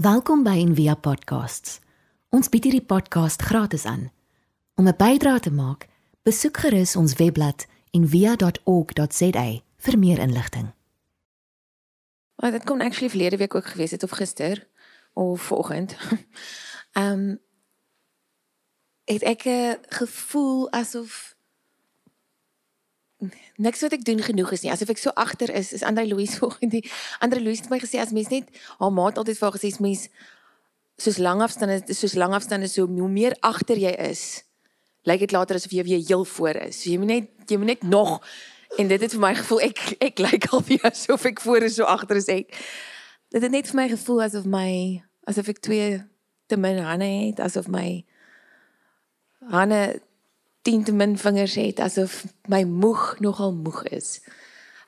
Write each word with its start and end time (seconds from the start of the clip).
Welkom 0.00 0.42
by 0.42 0.54
Envia 0.56 0.94
Podcasts. 0.96 1.74
Ons 2.32 2.48
bied 2.48 2.64
hierdie 2.64 2.86
podcast 2.88 3.42
gratis 3.44 3.82
aan. 3.84 4.06
Om 4.80 4.88
'n 4.88 4.96
bydrae 4.96 5.40
te 5.40 5.50
maak, 5.52 5.88
besoek 6.22 6.56
gerus 6.56 6.96
ons 6.96 7.14
webblad 7.14 7.66
en 7.90 8.08
via.org.za 8.08 9.60
vir 9.76 9.98
meer 9.98 10.18
inligting. 10.18 10.72
Maar 12.36 12.50
dit 12.50 12.64
kon 12.64 12.80
actually 12.80 13.10
verlede 13.10 13.36
week 13.36 13.54
ook 13.54 13.66
gewees 13.66 13.90
het 13.90 14.02
of 14.02 14.10
gister 14.10 14.68
of 15.12 15.42
vanoggend. 15.42 15.96
Ehm 16.92 17.12
um, 17.12 17.40
het 19.04 19.22
ek 19.22 19.44
'n 19.44 19.78
gevoel 19.88 20.70
asof 20.70 21.36
niks 23.56 23.80
wat 23.84 23.94
ek 23.96 24.04
doen 24.04 24.22
genoeg 24.22 24.52
is 24.56 24.64
nie. 24.64 24.72
Asof 24.72 24.92
ek 24.92 25.00
so 25.00 25.12
agter 25.18 25.52
is, 25.54 25.72
is 25.76 25.84
Andre 25.86 26.06
Louise 26.08 26.36
vanoggend 26.40 26.76
die 26.78 26.84
Andre 27.20 27.40
Louise 27.40 27.64
het 27.64 27.72
my 27.72 27.80
gesê 27.82 28.00
as 28.02 28.14
mens 28.16 28.30
net 28.32 28.48
haar 28.78 28.92
maat 28.94 29.18
altyd 29.20 29.38
vir 29.38 29.48
haar 29.48 29.58
gesê 29.58 29.72
as 29.74 29.80
mens 29.82 30.06
soos 31.00 31.18
lang 31.22 31.40
afstande 31.44 31.80
soos 31.96 32.16
lang 32.18 32.34
afstande 32.36 32.68
so 32.68 32.86
hoe 32.86 33.08
meer 33.08 33.36
agter 33.46 33.80
jy 33.80 33.92
is, 34.10 34.44
lyk 35.08 35.24
dit 35.24 35.32
later 35.32 35.56
asof 35.56 35.72
jy 35.72 35.84
weer 35.88 36.02
heel 36.04 36.24
voor 36.24 36.60
is. 36.68 36.82
So 36.82 36.92
jy 36.92 37.00
moet 37.02 37.12
net 37.14 37.52
jy 37.52 37.60
moet 37.60 37.74
net 37.74 37.84
nog 37.88 38.18
en 38.78 38.88
dit 38.88 39.02
het 39.02 39.16
vir 39.16 39.22
my 39.22 39.34
gevoel 39.34 39.64
ek 39.70 39.80
ek 40.10 40.22
lyk 40.22 40.50
al 40.54 40.64
vir 40.66 40.84
asof 40.90 41.26
ek 41.30 41.42
voor 41.44 41.66
is 41.68 41.78
so 41.80 41.88
agter 41.88 42.20
is 42.20 42.30
ek. 42.32 42.52
Dit 43.30 43.42
het 43.44 43.52
net 43.52 43.70
vir 43.70 43.80
my 43.82 43.88
gevoel 43.92 44.24
asof 44.28 44.46
my 44.48 44.70
asof 45.30 45.50
ek 45.52 45.62
twee 45.64 45.98
te 46.50 46.58
min 46.58 46.80
hande 46.82 47.06
het, 47.06 47.40
asof 47.40 47.68
my 47.70 48.02
hande 49.52 50.00
10 50.62 50.84
te 50.84 50.92
min 50.92 51.16
vingers 51.18 51.54
het, 51.54 51.80
asof 51.80 52.24
my 52.48 52.62
moeg 52.68 53.16
nogal 53.18 53.52
moeg 53.52 53.82
is. 53.88 54.20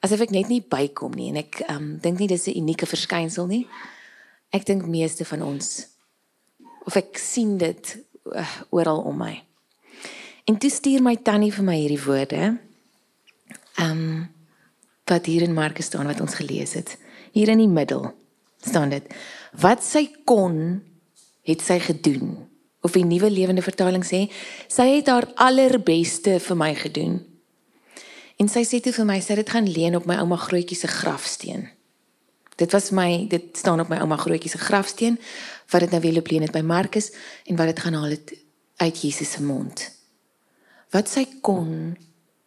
Asof 0.05 0.21
ek 0.27 0.35
net 0.35 0.51
nie 0.51 0.61
bykom 0.61 1.15
nie 1.17 1.31
en 1.31 1.41
ek 1.45 1.63
um 1.73 1.97
dink 2.03 2.19
nie 2.19 2.29
dis 2.29 2.49
'n 2.49 2.59
unieke 2.59 2.87
verskynsel 2.87 3.47
nie. 3.47 3.67
Ek 4.51 4.67
dink 4.67 4.87
meeste 4.87 5.25
van 5.25 5.43
ons 5.43 5.87
of 6.85 6.97
ek 6.97 7.19
sien 7.19 7.59
dit 7.59 7.97
uh, 8.35 8.61
oral 8.71 9.01
om 9.07 9.17
my. 9.17 9.43
En 10.45 10.59
toe 10.59 10.71
stuur 10.71 11.03
my 11.03 11.17
tannie 11.17 11.53
vir 11.53 11.65
my 11.65 11.77
hierdie 11.79 12.05
woorde. 12.05 12.59
Um 13.79 14.29
wat 15.05 15.27
hier 15.27 15.43
in 15.43 15.55
Markus 15.55 15.87
staan 15.87 16.07
wat 16.07 16.21
ons 16.21 16.35
gelees 16.35 16.73
het. 16.73 16.97
Hier 17.33 17.49
in 17.49 17.59
die 17.59 17.69
middel 17.69 18.15
staan 18.65 18.89
dit: 18.89 19.05
Wat 19.61 19.83
sy 19.85 20.07
kon, 20.25 20.83
het 21.43 21.61
sy 21.61 21.79
gedoen. 21.83 22.52
Of 22.83 22.97
die 22.97 23.05
nuwe 23.07 23.31
lewende 23.31 23.63
vertaling 23.63 24.03
sê, 24.07 24.27
sy 24.67 24.89
het 24.97 25.11
haar 25.13 25.29
allerbeste 25.41 26.39
vir 26.43 26.59
my 26.59 26.73
gedoen. 26.75 27.21
En 28.43 28.51
sy 28.51 28.65
sê 28.67 28.81
toe 28.83 28.95
vir 28.97 29.07
my, 29.07 29.21
sy 29.23 29.37
het 29.37 29.45
dit 29.45 29.55
gaan 29.55 29.69
leen 29.71 29.97
op 29.99 30.09
my 30.11 30.19
ouma 30.23 30.39
grootjie 30.41 30.79
se 30.79 30.91
grafsteen. 30.91 31.69
Dit 32.59 32.75
was 32.75 32.91
my 32.95 33.27
dit 33.31 33.55
staan 33.57 33.81
op 33.81 33.91
my 33.91 34.01
ouma 34.03 34.19
grootjie 34.21 34.51
se 34.51 34.59
grafsteen 34.61 35.17
wat 35.73 35.87
dit 35.87 35.95
nou 35.95 36.01
weer 36.03 36.17
loop 36.19 36.29
leen 36.31 36.45
het 36.45 36.53
by 36.55 36.61
Markus 36.67 37.11
en 37.49 37.57
wat 37.57 37.71
dit 37.73 37.81
gaan 37.81 37.97
haal 37.97 38.13
het 38.13 38.35
uit 38.83 39.03
Jesus 39.03 39.31
se 39.37 39.43
mond. 39.43 39.85
Wat 40.93 41.09
sy 41.09 41.25
kon, 41.41 41.95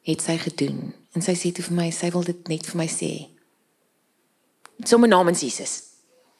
het 0.05 0.21
sy 0.21 0.37
gedoen. 0.37 0.91
En 1.17 1.23
sy 1.25 1.33
sê 1.39 1.51
toe 1.55 1.65
vir 1.65 1.77
my, 1.79 1.87
sy 1.95 2.11
wil 2.13 2.25
dit 2.27 2.51
net 2.51 2.67
vir 2.69 2.77
my 2.77 2.87
sê. 2.91 3.11
Sommige 4.85 5.13
namens 5.15 5.41
Jesus. 5.41 5.73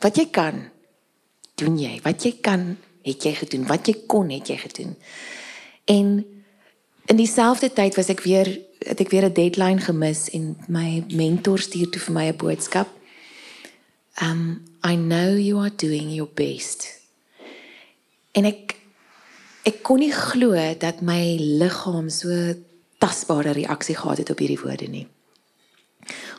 Wat 0.04 0.18
jy 0.20 0.28
kan, 0.36 0.60
doen 1.58 1.80
jy. 1.80 1.96
Wat 2.04 2.28
jy 2.28 2.36
kan, 2.46 2.76
het 3.06 3.24
jy 3.24 3.34
gedoen. 3.38 3.68
Wat 3.70 3.88
jy 3.88 3.96
kon, 4.10 4.30
het 4.34 4.50
jy 4.50 4.58
gedoen. 4.58 4.96
En 5.86 6.26
in 7.06 7.20
dieselfde 7.20 7.70
tyd 7.74 7.96
was 7.96 8.10
ek 8.10 8.26
weer 8.26 8.50
het 8.86 9.00
ek 9.02 9.10
weer 9.10 9.26
'n 9.26 9.34
deadline 9.34 9.82
gemis 9.82 10.30
en 10.30 10.58
my 10.68 11.04
mentor 11.10 11.60
stuur 11.60 11.90
toe 11.90 12.02
vir 12.02 12.14
my 12.14 12.26
'n 12.28 12.38
boodskap. 12.38 12.90
Um 14.22 14.64
I 14.84 14.96
know 14.96 15.38
you 15.38 15.60
are 15.60 15.76
doing 15.76 16.14
your 16.14 16.30
best. 16.34 17.02
En 18.32 18.46
ek 18.46 18.76
ek 19.64 19.84
kon 19.84 20.00
nie 20.00 20.14
glo 20.14 20.54
dat 20.78 21.02
my 21.02 21.38
liggaam 21.40 22.10
so 22.10 22.54
tasbare 22.98 23.52
reaksie 23.52 23.96
gehad 23.96 24.18
het 24.18 24.30
op 24.30 24.38
hierdie 24.38 24.62
woorde 24.62 24.88
nie. 24.88 25.08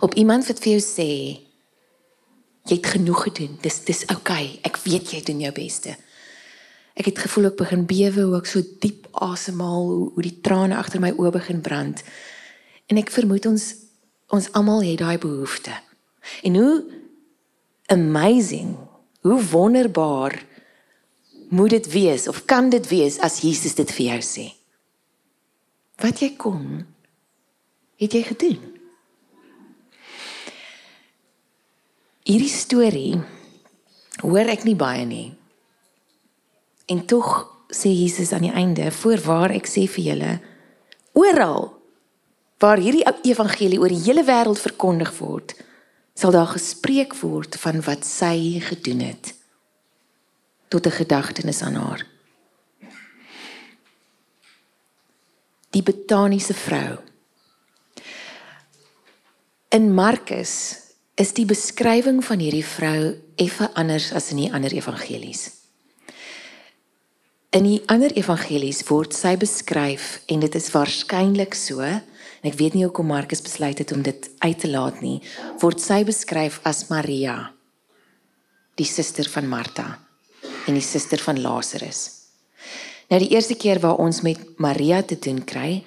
Op 0.00 0.14
iemand 0.14 0.46
wat 0.46 0.58
vir 0.58 0.72
jou 0.72 0.82
sê 0.82 1.10
jy 2.66 2.76
het 2.76 2.86
genoeg 2.86 3.22
gedoen. 3.22 3.58
Dis 3.62 3.84
dis 3.84 4.06
oukei. 4.06 4.44
Okay. 4.44 4.58
Ek 4.62 4.76
weet 4.76 5.10
jy 5.10 5.22
doen 5.22 5.40
jou 5.40 5.52
beste. 5.52 5.96
Ek 6.96 7.10
het 7.10 7.18
gevoel 7.26 7.50
ek 7.50 7.58
begin 7.60 7.84
bewe, 7.88 8.24
hoe 8.24 8.38
ek 8.38 8.48
so 8.48 8.64
diep 8.80 9.08
asemhaal, 9.12 9.84
hoe, 9.90 10.06
hoe 10.16 10.24
die 10.24 10.38
trane 10.44 10.78
agter 10.78 11.02
my 11.02 11.12
oë 11.12 11.34
begin 11.34 11.60
brand. 11.64 12.00
En 12.88 13.00
ek 13.00 13.12
vermoed 13.12 13.48
ons 13.50 13.74
ons 14.34 14.48
almal 14.58 14.82
het 14.82 14.98
daai 14.98 15.18
behoefte. 15.22 15.70
En 16.42 16.56
hoe 16.58 16.76
amazing, 17.94 18.72
hoe 19.22 19.38
wonderbaar 19.52 20.34
moet 21.54 21.70
dit 21.70 21.86
wees 21.92 22.26
of 22.28 22.44
kan 22.44 22.72
dit 22.74 22.88
wees 22.90 23.20
as 23.22 23.38
Jesus 23.44 23.76
dit 23.78 23.92
vir 23.94 24.06
jou 24.06 24.18
sê? 24.26 24.46
Wat 26.02 26.18
jy 26.20 26.32
kon, 26.36 26.82
het 28.02 28.18
jy 28.18 28.24
gedoen. 28.26 28.58
Hierdie 32.26 32.50
storie 32.50 33.14
hoor 34.24 34.50
ek 34.50 34.66
nie 34.66 34.74
baie 34.74 35.06
nie. 35.06 35.35
En 36.86 37.06
tog 37.06 37.56
sê 37.68 37.90
Jesus 37.90 38.32
aan 38.32 38.46
die 38.46 38.52
einde, 38.52 38.90
"Voorwaar 38.92 39.50
ek 39.50 39.66
sê 39.66 39.86
vir 39.88 40.04
julle, 40.04 40.40
oral 41.12 41.74
waar 42.58 42.78
hierdie 42.78 43.04
evangelie 43.22 43.80
oor 43.80 43.88
die 43.88 44.04
hele 44.04 44.24
wêreld 44.24 44.58
verkondig 44.58 45.18
word, 45.18 45.54
sal 46.14 46.30
daar 46.30 46.46
gespreek 46.46 47.14
word 47.14 47.56
van 47.56 47.82
wat 47.82 48.04
sy 48.04 48.60
gedoen 48.60 49.00
het 49.00 49.34
tot 50.68 50.86
'n 50.86 50.90
gedagtenis 50.90 51.62
aan 51.62 51.74
haar." 51.74 52.06
Die 55.70 55.82
betaniese 55.82 56.54
vrou. 56.54 56.98
In 59.68 59.94
Markus 59.94 60.76
is 61.14 61.32
die 61.32 61.44
beskrywing 61.44 62.24
van 62.24 62.38
hierdie 62.38 62.64
vrou 62.64 63.16
effe 63.36 63.70
anders 63.74 64.12
as 64.12 64.30
in 64.30 64.36
die 64.36 64.52
ander 64.52 64.72
evangelies. 64.72 65.65
In 67.54 67.66
die 67.66 67.78
ander 67.86 68.10
evangelies 68.18 68.82
word 68.88 69.14
sy 69.14 69.36
beskryf 69.38 70.16
en 70.26 70.42
dit 70.42 70.54
is 70.58 70.70
waarskynlik 70.74 71.54
so 71.54 71.84
en 71.84 72.48
ek 72.50 72.58
weet 72.58 72.74
nie 72.74 72.84
hoekom 72.84 73.06
Markus 73.12 73.42
besluit 73.44 73.78
het 73.78 73.92
om 73.94 74.02
dit 74.02 74.28
uit 74.42 74.58
te 74.58 74.70
laat 74.70 74.98
nie 75.04 75.20
word 75.62 75.82
sy 75.82 76.02
beskryf 76.06 76.58
as 76.66 76.88
Maria 76.90 77.36
die 78.76 78.88
suster 78.88 79.28
van 79.30 79.46
Martha 79.48 79.86
en 80.66 80.74
die 80.74 80.84
suster 80.84 81.22
van 81.22 81.38
Lazarus. 81.40 82.02
Nou 83.06 83.20
die 83.22 83.30
eerste 83.36 83.54
keer 83.54 83.78
waar 83.80 84.00
ons 84.02 84.24
met 84.26 84.40
Maria 84.58 84.98
te 85.06 85.18
doen 85.22 85.38
kry 85.46 85.84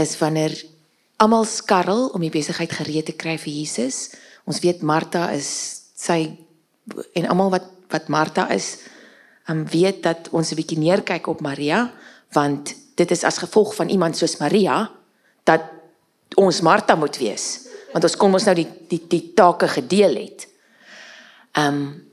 is 0.00 0.16
wanneer 0.18 0.56
almal 1.20 1.44
skarrel 1.46 2.08
om 2.16 2.24
die 2.24 2.32
besigheid 2.32 2.72
gereed 2.72 3.10
te 3.10 3.16
kry 3.16 3.36
vir 3.38 3.52
Jesus. 3.52 4.08
Ons 4.48 4.62
weet 4.64 4.80
Martha 4.82 5.28
is 5.36 5.52
sy 5.92 6.24
en 7.14 7.28
almal 7.28 7.52
wat 7.52 7.68
wat 7.92 8.08
Martha 8.08 8.46
is 8.54 8.78
um, 9.48 9.66
weet 9.66 10.02
dat 10.02 10.28
ons 10.30 10.50
'n 10.50 10.54
bietjie 10.54 10.78
neerkyk 10.78 11.26
op 11.26 11.40
Maria 11.40 11.92
want 12.32 12.74
dit 12.94 13.10
is 13.10 13.24
as 13.24 13.38
gevolg 13.38 13.74
van 13.74 13.88
iemand 13.88 14.16
soos 14.16 14.36
Maria 14.36 14.90
dat 15.44 15.62
ons 16.34 16.60
Martha 16.60 16.94
moet 16.94 17.16
wees 17.16 17.68
want 17.92 18.04
ons 18.04 18.16
kom 18.16 18.34
ons 18.34 18.46
nou 18.48 18.54
die 18.56 18.68
die 18.88 19.02
die 19.08 19.32
take 19.36 19.68
gedeel 19.68 20.16
het. 20.16 20.48
Ehm 21.52 21.68
um, 21.68 22.10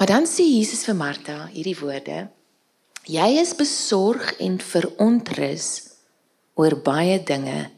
maar 0.00 0.08
dan 0.08 0.24
sê 0.24 0.46
Jesus 0.48 0.86
vir 0.88 0.94
Martha 0.96 1.50
hierdie 1.52 1.76
woorde: 1.76 2.30
Jy 3.04 3.26
is 3.36 3.50
besorg 3.52 4.30
en 4.40 4.54
verontrus 4.56 5.66
oor 6.56 6.78
baie 6.80 7.18
dinge, 7.20 7.68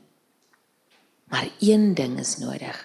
maar 1.26 1.48
een 1.58 1.94
ding 1.98 2.14
is 2.20 2.36
nodig. 2.38 2.78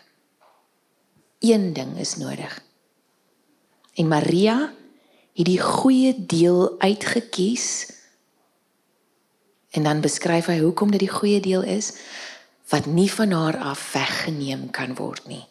Een 1.40 1.74
ding 1.74 2.00
is 2.02 2.16
nodig. 2.18 2.56
En 3.94 4.08
Maria 4.08 4.74
het 5.38 5.46
die 5.46 5.62
goeie 5.62 6.14
deel 6.18 6.80
uitgekies. 6.80 7.94
En 9.70 9.84
dan 9.84 10.02
beskryf 10.02 10.50
hy 10.50 10.58
hoekom 10.60 10.92
dit 10.92 11.06
die 11.06 11.14
goeie 11.14 11.40
deel 11.42 11.62
is 11.62 11.94
wat 12.68 12.86
nie 12.90 13.12
van 13.12 13.32
haar 13.32 13.58
af 13.58 13.92
weggeneem 13.94 14.70
kan 14.74 14.96
word 14.98 15.28
nie. 15.30 15.46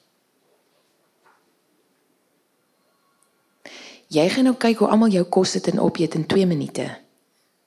Jy 4.12 4.26
gaan 4.30 4.46
nou 4.50 4.56
kyk 4.58 4.82
hoe 4.82 4.90
almal 4.90 5.14
jou 5.14 5.24
kos 5.24 5.54
sit 5.56 5.70
en 5.70 5.80
opeet 5.80 6.14
in 6.14 6.26
2 6.26 6.46
minute 6.46 6.86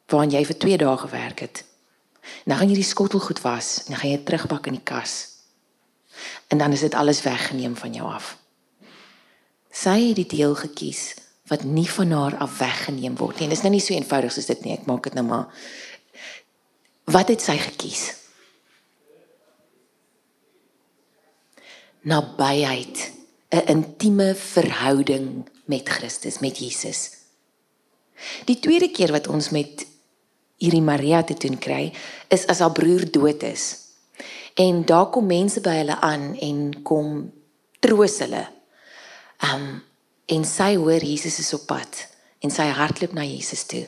waarin 0.10 0.32
jy 0.34 0.44
vir 0.46 0.58
2 0.58 0.78
dae 0.82 0.98
gewerk 0.98 1.40
het. 1.40 1.64
Nou 2.46 2.60
gaan 2.60 2.70
jy 2.70 2.78
die 2.82 2.88
skottel 2.88 3.20
goed 3.24 3.42
was 3.42 3.86
en 3.86 3.94
dan 3.94 4.02
gaan 4.04 4.12
jy 4.12 4.22
terugbak 4.28 4.68
in 4.68 4.78
die 4.78 4.84
kas. 4.84 5.16
En 6.48 6.58
dan 6.58 6.76
is 6.76 6.84
dit 6.84 6.94
alles 6.94 7.22
weggeneem 7.24 7.76
van 7.76 7.94
jou 7.94 8.12
af. 8.12 8.36
Sy 9.72 9.98
het 10.10 10.20
die 10.20 10.30
deel 10.36 10.56
gekies 10.56 11.16
wat 11.50 11.66
nie 11.66 11.88
van 11.90 12.12
haar 12.12 12.38
af 12.38 12.58
weggeneem 12.62 13.18
word 13.18 13.40
nie. 13.40 13.48
En 13.48 13.54
dit 13.54 13.58
is 13.58 13.66
nou 13.66 13.74
nie 13.74 13.84
so 13.84 13.94
eenvoudig 13.94 14.34
soos 14.34 14.50
dit 14.50 14.66
nie. 14.66 14.76
Ek 14.78 14.88
maak 14.90 15.04
dit 15.10 15.18
nou 15.18 15.26
maar. 15.26 15.48
Wat 17.10 17.32
het 17.34 17.42
sy 17.42 17.58
gekies? 17.58 18.04
Nabyheid 22.06 23.12
'n 23.50 23.66
intieme 23.66 24.36
verhouding 24.36 25.50
met 25.66 25.90
Christus, 25.90 26.40
met 26.40 26.58
Jesus. 26.58 27.18
Die 28.46 28.60
tweede 28.60 28.92
keer 28.92 29.12
wat 29.12 29.28
ons 29.28 29.50
met 29.50 29.86
hierdie 30.58 30.84
Maria 30.84 31.24
te 31.24 31.34
doen 31.34 31.58
kry, 31.58 31.94
is 32.28 32.46
as 32.48 32.60
haar 32.60 32.72
broer 32.72 33.12
dood 33.12 33.44
is. 33.44 33.76
En 34.54 34.86
daar 34.86 35.10
kom 35.10 35.26
mense 35.26 35.62
by 35.62 35.80
hulle 35.82 36.00
aan 36.04 36.36
en 36.36 36.82
kom 36.84 37.32
troos 37.80 38.20
hulle. 38.20 38.48
Um 39.54 39.82
en 40.30 40.46
sy 40.46 40.76
hoor 40.78 41.04
Jesus 41.04 41.40
is 41.42 41.54
op 41.58 41.68
pad 41.70 42.06
en 42.44 42.54
sy 42.54 42.68
hardloop 42.72 43.16
na 43.18 43.26
Jesus 43.28 43.66
toe. 43.70 43.86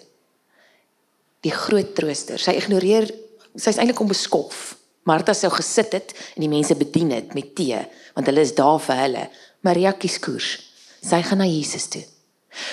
Die 1.45 1.53
groot 1.53 1.93
trooster. 1.97 2.41
Sy 2.41 2.57
ignoreer 2.59 3.07
sy's 3.55 3.79
eintlik 3.79 4.01
onbeskof. 4.03 4.75
Martha 5.09 5.33
sou 5.33 5.49
gesit 5.53 5.95
het 5.97 6.13
en 6.35 6.45
die 6.45 6.51
mense 6.51 6.77
bedien 6.77 7.13
het 7.15 7.35
met 7.38 7.55
tee 7.57 7.79
want 8.15 8.27
hulle 8.27 8.43
is 8.43 8.55
daar 8.57 8.79
vir 8.83 9.03
hulle. 9.05 9.27
Maria 9.65 9.93
kies 9.97 10.19
koers. 10.21 10.55
Sy 11.01 11.21
gaan 11.25 11.41
na 11.41 11.47
Jesus 11.49 11.88
toe. 11.93 12.03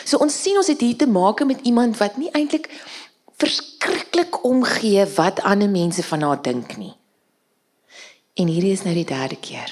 So 0.04 0.20
ons 0.24 0.34
sien 0.34 0.58
ons 0.58 0.68
het 0.68 0.80
hier 0.82 0.98
te 0.98 1.06
maak 1.06 1.44
met 1.46 1.62
iemand 1.68 1.96
wat 2.00 2.18
nie 2.18 2.32
eintlik 2.34 2.66
verskriklik 3.38 4.40
omgee 4.44 5.04
wat 5.14 5.44
ander 5.46 5.70
mense 5.70 6.02
van 6.02 6.24
haar 6.26 6.40
dink 6.42 6.74
nie. 6.76 6.94
En 8.38 8.50
hierdie 8.50 8.74
is 8.74 8.82
nou 8.86 8.94
die 8.94 9.06
derde 9.06 9.38
keer. 9.38 9.70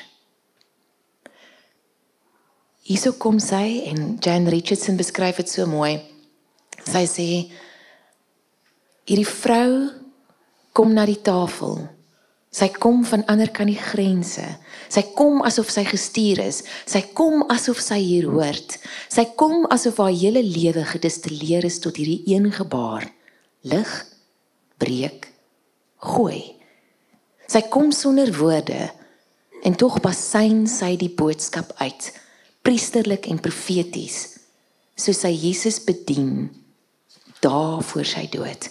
Hierso 2.87 3.17
kom 3.19 3.41
sy 3.43 3.83
en 3.91 4.15
Jan 4.23 4.45
Richardson 4.47 4.95
beskryf 4.95 5.41
dit 5.41 5.51
so 5.51 5.67
mooi. 5.67 5.97
Sy 6.87 7.03
sê 7.11 7.25
hierdie 9.11 9.27
vrou 9.27 9.89
kom 10.77 10.93
na 10.95 11.03
die 11.09 11.19
tafel. 11.19 11.81
Sy 12.55 12.69
kom 12.79 13.01
van 13.09 13.25
ander 13.33 13.51
kant 13.51 13.73
die 13.73 13.81
grense. 13.89 14.45
Sy 14.87 15.03
kom 15.19 15.43
asof 15.49 15.73
sy 15.75 15.83
gestuur 15.89 16.45
is. 16.45 16.61
Sy 16.87 17.03
kom 17.19 17.43
asof 17.51 17.81
sy 17.83 17.99
hier 18.05 18.29
hoort. 18.31 18.77
Sy 19.11 19.25
kom 19.35 19.67
asof 19.75 19.99
haar 20.05 20.15
hele 20.15 20.45
lewe 20.47 20.85
gedistilleer 20.87 21.67
is 21.67 21.81
tot 21.83 21.99
hierdie 21.99 22.23
een 22.31 22.47
gebaar. 22.55 23.09
Lig, 23.67 23.97
breek, 24.79 25.27
gooi. 26.07 26.39
Sy 27.51 27.65
kom 27.67 27.91
sonder 27.91 28.31
woorde 28.39 28.79
en 29.67 29.75
tog 29.75 29.99
basyn 30.07 30.69
sy 30.71 30.93
die 31.03 31.11
boodskap 31.11 31.75
uit 31.83 32.13
priesterlik 32.67 33.29
en 33.31 33.39
profeties 33.43 34.23
soos 34.99 35.23
hy 35.27 35.35
Jesus 35.37 35.79
bedien 35.85 36.49
daar 37.45 37.83
voor 37.85 38.09
sy 38.09 38.25
dood. 38.33 38.71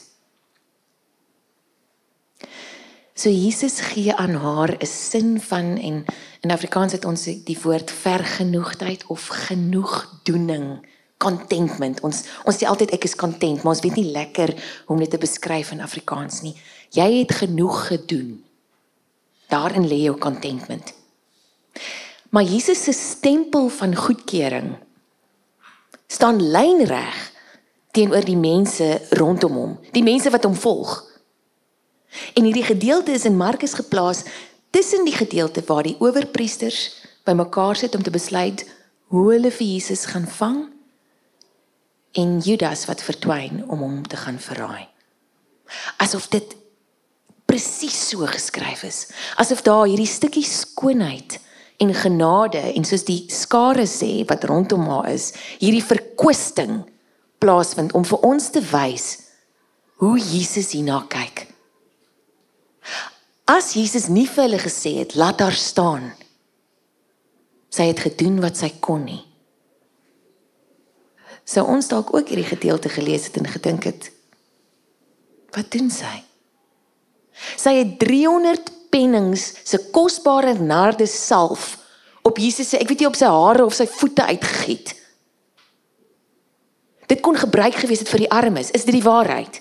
So 3.16 3.32
Jesus 3.32 3.80
gee 3.94 4.12
aan 4.12 4.36
haar 4.36 4.76
'n 4.76 4.86
sin 4.86 5.40
van 5.42 5.78
en 5.78 6.06
in 6.42 6.52
Afrikaans 6.52 6.92
het 6.92 7.06
ons 7.06 7.24
die 7.24 7.58
woord 7.64 7.92
vergenoegdheid 7.92 9.06
of 9.08 9.28
genoegdoening, 9.28 10.88
contentment. 11.18 12.02
Ons 12.02 12.24
ons 12.44 12.58
sê 12.58 12.68
altyd 12.68 12.92
ek 12.92 13.04
is 13.04 13.16
content, 13.16 13.64
maar 13.64 13.74
ons 13.74 13.82
weet 13.82 13.96
nie 13.96 14.12
lekker 14.12 14.50
hoe 14.86 14.96
om 14.96 15.00
dit 15.00 15.10
te 15.10 15.18
beskryf 15.18 15.72
in 15.72 15.82
Afrikaans 15.82 16.42
nie. 16.42 16.56
Jy 16.90 17.20
het 17.20 17.32
genoeg 17.32 17.88
gedoen. 17.88 18.44
Daarin 19.48 19.88
lê 19.88 20.04
jou 20.04 20.18
contentment. 20.18 20.94
Maar 22.36 22.44
Jesus 22.44 22.84
se 22.84 22.92
stempel 22.92 23.70
van 23.70 23.96
goedkeuring 23.96 24.76
staan 26.08 26.42
lynreg 26.52 27.32
teenoor 27.96 28.26
die 28.28 28.38
mense 28.38 29.02
rondom 29.16 29.54
hom, 29.56 29.78
die 29.96 30.04
mense 30.04 30.30
wat 30.30 30.44
hom 30.44 30.56
volg. 30.56 30.98
En 32.36 32.44
hierdie 32.44 32.66
gedeelte 32.68 33.16
is 33.16 33.24
in 33.26 33.38
Markus 33.40 33.78
geplaas 33.80 34.26
tussen 34.70 35.08
die 35.08 35.16
gedeelte 35.16 35.64
waar 35.66 35.88
die 35.88 35.96
owerpriesters 36.04 36.82
bymekaar 37.24 37.80
sit 37.80 37.96
om 37.96 38.04
te 38.04 38.12
besluit 38.12 38.66
hoe 39.16 39.24
hulle 39.32 39.52
vir 39.52 39.68
Jesus 39.68 40.04
gaan 40.12 40.28
vang 40.28 40.60
en 42.20 42.38
Judas 42.44 42.84
wat 42.92 43.04
verdwyn 43.04 43.64
om 43.64 43.80
hom 43.80 44.04
te 44.04 44.20
gaan 44.20 44.44
verraai. 44.44 44.90
Asof 46.04 46.28
dit 46.36 46.52
presies 47.48 47.96
so 48.10 48.28
geskryf 48.28 48.84
is, 48.84 49.02
asof 49.40 49.64
daar 49.64 49.88
hierdie 49.88 50.12
stukkie 50.12 50.44
skoonheid 50.44 51.40
en 51.78 51.94
genade 51.94 52.62
en 52.74 52.86
soos 52.88 53.04
die 53.08 53.26
skare 53.32 53.86
sê 53.90 54.24
wat 54.30 54.48
rondom 54.48 54.88
haar 54.90 55.10
is, 55.12 55.32
hierdie 55.60 55.84
verkwisting 55.84 56.84
plaasvind 57.44 57.94
om 57.98 58.06
vir 58.08 58.24
ons 58.26 58.50
te 58.54 58.64
wys 58.72 59.08
hoe 60.02 60.16
Jesus 60.20 60.74
hierna 60.76 61.02
kyk. 61.12 61.46
As 63.46 63.76
Jesus 63.78 64.08
nie 64.10 64.26
vir 64.28 64.48
hulle 64.48 64.62
gesê 64.62 64.96
het 65.02 65.16
laat 65.20 65.44
haar 65.44 65.58
staan. 65.58 66.10
Sy 67.70 67.90
het 67.92 68.02
gedoen 68.02 68.40
wat 68.44 68.58
sy 68.58 68.72
kon 68.82 69.04
nie. 69.06 69.22
Sou 71.46 71.62
ons 71.70 71.88
dalk 71.92 72.14
ook 72.16 72.32
hierdie 72.32 72.48
gedeelte 72.48 72.90
gelees 72.90 73.28
het 73.30 73.38
en 73.42 73.50
gedink 73.52 73.90
het 73.92 74.12
wat 75.56 75.70
doen 75.72 75.88
sy? 75.94 76.18
Sy 77.56 77.78
het 77.78 77.94
300 78.02 78.75
pennings 78.96 79.50
se 79.68 79.82
kosbare 79.92 80.56
narde 80.60 81.08
salf 81.12 81.74
op 82.26 82.40
Jesus 82.40 82.72
se 82.72 82.80
ek 82.80 82.90
weet 82.90 83.04
nie 83.04 83.12
op 83.12 83.20
sy 83.20 83.30
hare 83.30 83.66
of 83.68 83.76
sy 83.76 83.86
voete 84.00 84.24
uitgegiet. 84.26 84.96
Dit 87.12 87.20
kon 87.22 87.36
gebruik 87.38 87.76
gewees 87.78 88.02
het 88.02 88.10
vir 88.10 88.24
die 88.24 88.32
armes. 88.34 88.72
Is 88.74 88.88
dit 88.88 88.96
die 88.98 89.06
waarheid? 89.06 89.60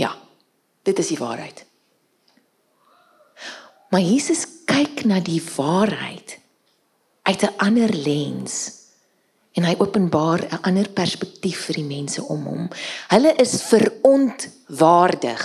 Ja. 0.00 0.14
Dit 0.84 1.00
is 1.00 1.10
die 1.12 1.20
waarheid. 1.20 1.64
Maar 3.92 4.04
Jesus 4.04 4.44
kyk 4.68 5.04
na 5.08 5.20
die 5.24 5.40
waarheid 5.56 6.38
uit 7.24 7.42
'n 7.42 7.56
ander 7.56 7.92
lens 7.92 8.84
en 9.54 9.64
hy 9.64 9.74
openbaar 9.78 10.44
'n 10.44 10.62
ander 10.62 10.88
perspektief 10.88 11.64
vir 11.66 11.74
die 11.74 11.88
mense 11.88 12.22
om 12.22 12.44
hom. 12.44 12.68
Hulle 13.08 13.32
is 13.36 13.62
verontwaardig. 13.62 15.42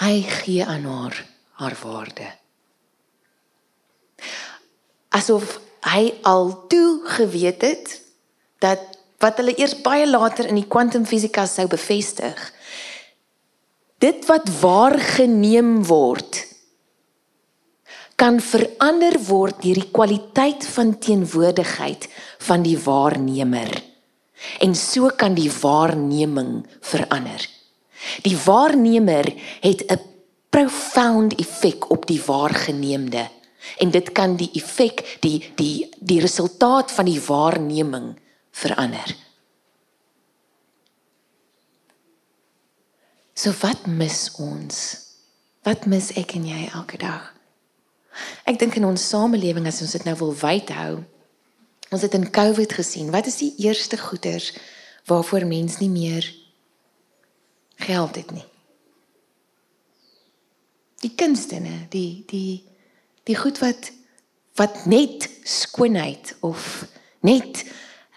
Hy 0.00 0.22
gee 0.24 0.64
aan 0.64 0.84
haar 0.88 1.16
haar 1.60 1.76
waarde. 1.82 2.28
Asof 5.12 5.58
hy 5.84 6.12
al 6.24 6.54
toe 6.72 7.02
geweet 7.04 7.60
het 7.66 7.98
dat 8.64 8.80
wat 9.20 9.36
hulle 9.36 9.52
eers 9.60 9.76
baie 9.84 10.06
later 10.08 10.48
in 10.48 10.56
die 10.56 10.68
kwantumfisika 10.68 11.44
sou 11.44 11.66
bevestig. 11.68 12.38
Dit 14.00 14.24
wat 14.30 14.48
waar 14.62 14.96
geneem 14.96 15.82
word 15.84 16.46
kan 18.20 18.36
verander 18.44 19.16
word 19.28 19.62
deur 19.64 19.78
die 19.80 19.92
kwaliteit 19.96 20.66
van 20.74 20.98
teenwoordigheid 21.00 22.04
van 22.48 22.64
die 22.64 22.76
waarnemer. 22.76 23.70
En 24.60 24.74
so 24.76 25.08
kan 25.16 25.32
die 25.36 25.48
waarneming 25.52 26.66
verander. 26.84 27.46
Die 28.22 28.36
waarnemer 28.36 29.32
het 29.60 29.84
'n 29.86 30.00
profound 30.50 31.34
effek 31.34 31.90
op 31.90 32.06
die 32.06 32.22
waargeneemde 32.22 33.28
en 33.78 33.90
dit 33.90 34.12
kan 34.12 34.36
die 34.36 34.50
effek 34.52 35.18
die 35.20 35.52
die 35.54 35.88
die 35.98 36.20
resultaat 36.20 36.92
van 36.92 37.04
die 37.04 37.20
waarneming 37.20 38.18
verander. 38.50 39.16
So 43.34 43.52
wat 43.60 43.86
mis 43.86 44.30
ons? 44.36 44.96
Wat 45.62 45.86
mis 45.86 46.10
ek 46.12 46.34
en 46.36 46.46
jy 46.48 46.66
elke 46.74 46.98
dag? 47.00 47.30
Ek 48.44 48.58
dink 48.58 48.76
in 48.76 48.84
ons 48.84 49.08
samelewing 49.08 49.66
as 49.66 49.80
ons 49.84 49.92
dit 49.96 50.04
nou 50.04 50.16
wil 50.16 50.34
wyd 50.42 50.72
hou. 50.76 51.04
Ons 51.90 52.04
het 52.06 52.14
in 52.14 52.28
Covid 52.30 52.72
gesien, 52.72 53.10
wat 53.10 53.26
is 53.26 53.40
die 53.40 53.54
eerste 53.64 53.98
goeders 53.98 54.52
waarvoor 55.08 55.46
mens 55.48 55.78
nie 55.80 55.90
meer 55.90 56.26
geld 57.80 58.16
het 58.20 58.30
nie. 58.30 58.44
Die 61.00 61.14
kunstene, 61.16 61.86
die 61.88 62.22
die 62.28 62.64
die 63.28 63.36
goed 63.36 63.58
wat 63.62 63.92
wat 64.58 64.84
net 64.84 65.28
skoonheid 65.48 66.34
of 66.40 66.86
net 67.20 67.64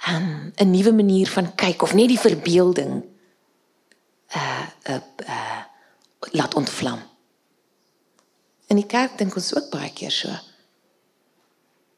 um, 0.08 0.51
'n 0.55 0.72
nuwe 0.72 0.93
manier 0.93 1.29
van 1.29 1.55
kyk 1.55 1.82
of 1.82 1.93
net 1.93 2.08
die 2.08 2.20
verbeelding 2.20 3.03
uh 4.36 4.67
uh, 4.89 5.01
uh 5.27 5.62
laat 6.32 6.53
ontvlam. 6.55 7.01
In 8.67 8.75
die 8.75 8.88
kerk 8.88 9.17
dink 9.17 9.36
ons 9.36 9.55
ook 9.55 9.70
baie 9.70 9.91
keer 9.93 10.12
so. 10.12 10.32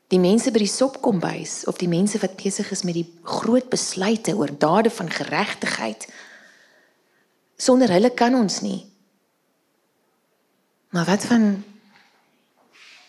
Die 0.08 0.20
mense 0.20 0.52
by 0.52 0.60
die 0.62 0.70
sopkombuis 0.70 1.64
of 1.70 1.78
die 1.78 1.90
mense 1.90 2.20
wat 2.20 2.36
besig 2.36 2.72
is 2.72 2.84
met 2.84 2.98
die 2.98 3.08
groot 3.24 3.70
besluite 3.70 4.36
oor 4.36 4.52
dade 4.58 4.90
van 4.90 5.10
geregtigheid 5.10 6.08
Sonder 7.56 7.92
hulle 7.92 8.12
kan 8.14 8.36
ons 8.36 8.60
nie. 8.62 8.82
Maar 10.96 11.06
wat 11.06 11.26
van 11.28 11.64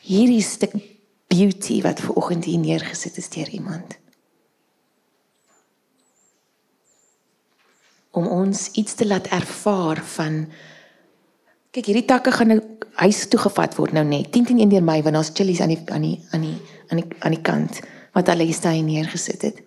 hierdie 0.07 0.43
stuk 0.43 0.75
beauty 1.31 1.81
wat 1.83 2.01
ver 2.03 2.15
oggend 2.15 2.47
hier 2.47 2.59
neergesit 2.63 3.19
is 3.19 3.29
deur 3.31 3.49
iemand? 3.49 3.99
Om 8.11 8.27
ons 8.27 8.71
iets 8.79 8.95
te 8.95 9.07
laat 9.07 9.27
ervaar 9.35 10.03
van 10.17 10.47
Kyk, 11.77 11.91
hierdie 11.91 12.07
takke 12.09 12.33
gaan 12.33 12.49
nou 12.49 12.61
huis 13.03 13.19
toe 13.29 13.37
gevat 13.37 13.75
word 13.77 13.93
nou 13.93 14.05
net. 14.09 14.31
10 14.33 14.47
teen 14.49 14.63
1 14.65 14.71
deur 14.73 14.85
my 14.85 15.03
want 15.05 15.19
daar's 15.19 15.29
chillies 15.37 15.61
aan 15.61 15.75
die 15.75 15.83
aan 15.93 16.07
die 16.07 16.15
aan 16.33 16.47
die 16.47 16.55
aan 16.89 17.03
die 17.03 17.19
aan 17.21 17.35
die 17.35 17.43
kant 17.45 17.83
wat 18.17 18.31
hulle 18.33 18.47
hier 18.49 18.57
staan 18.57 18.87
neergesit 18.89 19.45
het. 19.45 19.61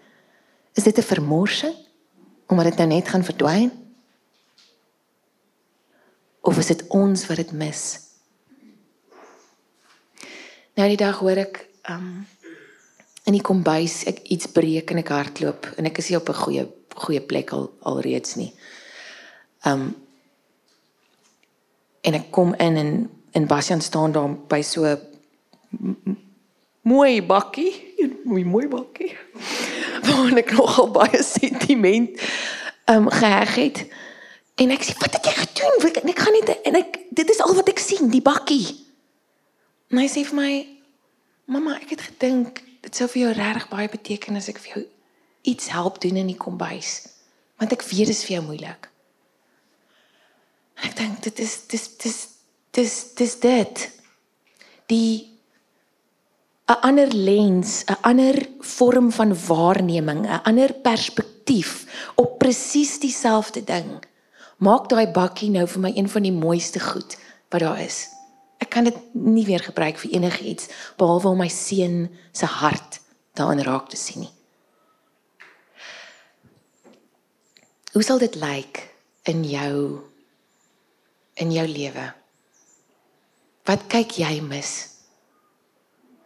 Is 0.73 0.87
dit 0.87 0.97
'n 0.97 1.05
vermorsing 1.05 1.75
omdat 2.47 2.65
dit 2.65 2.77
nou 2.77 2.87
net 2.87 3.07
gaan 3.07 3.23
verdwyn? 3.23 3.69
Of 6.49 6.57
is 6.57 6.65
dit 6.65 6.87
ons 6.87 7.25
wat 7.29 7.37
dit 7.37 7.51
mis? 7.51 7.81
Nou 10.73 10.87
die 10.89 10.97
dag 10.97 11.19
hoor 11.21 11.37
ek 11.43 11.59
um 11.93 12.23
in 13.29 13.35
die 13.35 13.43
kombuis 13.45 13.99
ek 14.09 14.23
iets 14.33 14.49
breek 14.49 14.89
en 14.89 15.01
ek 15.03 15.11
hardloop 15.13 15.67
en 15.77 15.85
ek 15.85 15.99
is 16.01 16.09
nie 16.09 16.17
op 16.17 16.31
'n 16.33 16.39
goeie 16.39 16.65
goeie 17.03 17.21
plek 17.21 17.53
al 17.53 17.69
alreeds 17.85 18.33
nie. 18.41 18.49
Um 19.61 19.93
en 22.01 22.17
ek 22.17 22.31
kom 22.31 22.55
in 22.57 22.77
en 22.77 22.91
en 23.37 23.45
Bastian 23.45 23.81
staan 23.81 24.11
daar 24.11 24.33
by 24.49 24.61
so 24.61 24.97
mooi 26.81 27.21
bakkie, 27.21 27.93
'n 28.01 28.19
mooi 28.25 28.43
mooi 28.43 28.67
bakkie. 28.67 29.13
Waar 30.07 30.37
ek 30.37 30.57
nogal 30.57 30.89
baie 30.91 31.23
sentiment 31.23 32.09
um 32.89 33.09
geheg 33.09 33.55
het. 33.55 33.85
En 34.59 34.71
ek 34.75 34.83
sê, 34.83 34.97
"Wat 34.99 35.13
het 35.13 35.25
jy 35.25 35.31
gedoen?" 35.31 35.93
En 36.03 36.09
ek 36.09 36.19
gaan 36.19 36.33
net 36.33 36.61
en 36.61 36.75
ek 36.75 36.99
dit 37.09 37.29
is 37.29 37.39
al 37.39 37.55
wat 37.55 37.69
ek 37.69 37.79
sien, 37.79 38.09
die 38.09 38.21
bakkie. 38.21 38.85
En 39.89 39.97
hy 39.97 40.07
sê 40.07 40.25
vir 40.25 40.35
my, 40.35 40.67
"Mamma, 41.45 41.75
ek 41.81 41.89
het 41.89 42.01
gedink 42.01 42.63
dit 42.81 42.95
sou 42.95 43.07
vir 43.07 43.21
jou 43.21 43.33
regtig 43.33 43.69
baie 43.69 43.89
beteken 43.89 44.35
as 44.35 44.49
ek 44.49 44.57
vir 44.57 44.73
jou 44.73 44.85
iets 45.41 45.67
help 45.67 46.01
doen 46.01 46.15
in 46.15 46.27
die 46.27 46.37
kombuis, 46.37 47.07
want 47.57 47.71
ek 47.71 47.83
weet 47.83 48.07
dit 48.07 48.09
is 48.09 48.23
vir 48.23 48.37
jou 48.37 48.45
moeilik." 48.45 48.89
Ek 50.83 50.95
dink 50.95 51.21
dit 51.21 51.39
is 51.39 51.67
dis 51.67 51.87
dis 51.97 52.27
dis 52.71 53.13
dis 53.13 53.39
dit. 53.39 53.91
Die 54.87 55.29
'n 56.69 56.81
ander 56.81 57.07
lens, 57.07 57.83
'n 57.87 57.97
ander 58.01 58.47
vorm 58.59 59.11
van 59.11 59.33
waarneming, 59.47 60.25
'n 60.25 60.41
ander 60.43 60.73
perspektief 60.73 61.85
op 62.15 62.39
presies 62.39 62.99
dieselfde 62.99 63.63
ding. 63.63 64.08
Maak 64.59 64.89
daai 64.91 65.07
bakkie 65.15 65.49
nou 65.53 65.65
vir 65.71 65.83
my 65.87 65.91
een 65.95 66.09
van 66.11 66.25
die 66.25 66.35
mooiste 66.35 66.81
goed 66.83 67.15
wat 67.49 67.63
daar 67.63 67.79
is. 67.79 68.09
Ek 68.59 68.69
kan 68.73 68.83
dit 68.83 68.97
nie 69.15 69.45
weer 69.47 69.63
gebruik 69.63 69.97
vir 70.01 70.17
enigiets 70.17 70.67
behalwe 70.99 71.31
om 71.31 71.39
my 71.39 71.47
seun 71.47 72.09
se 72.35 72.45
hart 72.59 72.99
daarin 73.39 73.63
raak 73.63 73.87
te 73.89 73.97
sien 73.99 74.25
nie. 74.25 74.33
Hoe 77.95 78.03
sal 78.03 78.19
dit 78.21 78.35
lyk 78.35 78.83
in 79.31 79.45
jou 79.47 80.03
in 81.39 81.53
jou 81.55 81.65
lewe? 81.67 82.09
Wat 83.65 83.87
kyk 83.87 84.17
jy 84.19 84.41
mis? 84.43 84.73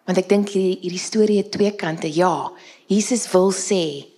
Want 0.09 0.19
ek 0.19 0.31
dink 0.31 0.49
hierdie 0.51 0.81
hierdie 0.81 0.99
storie 0.99 1.37
het 1.39 1.53
twee 1.53 1.71
kante. 1.77 2.09
Ja, 2.09 2.49
Jesus 2.89 3.29
wil 3.31 3.53
sê 3.55 4.12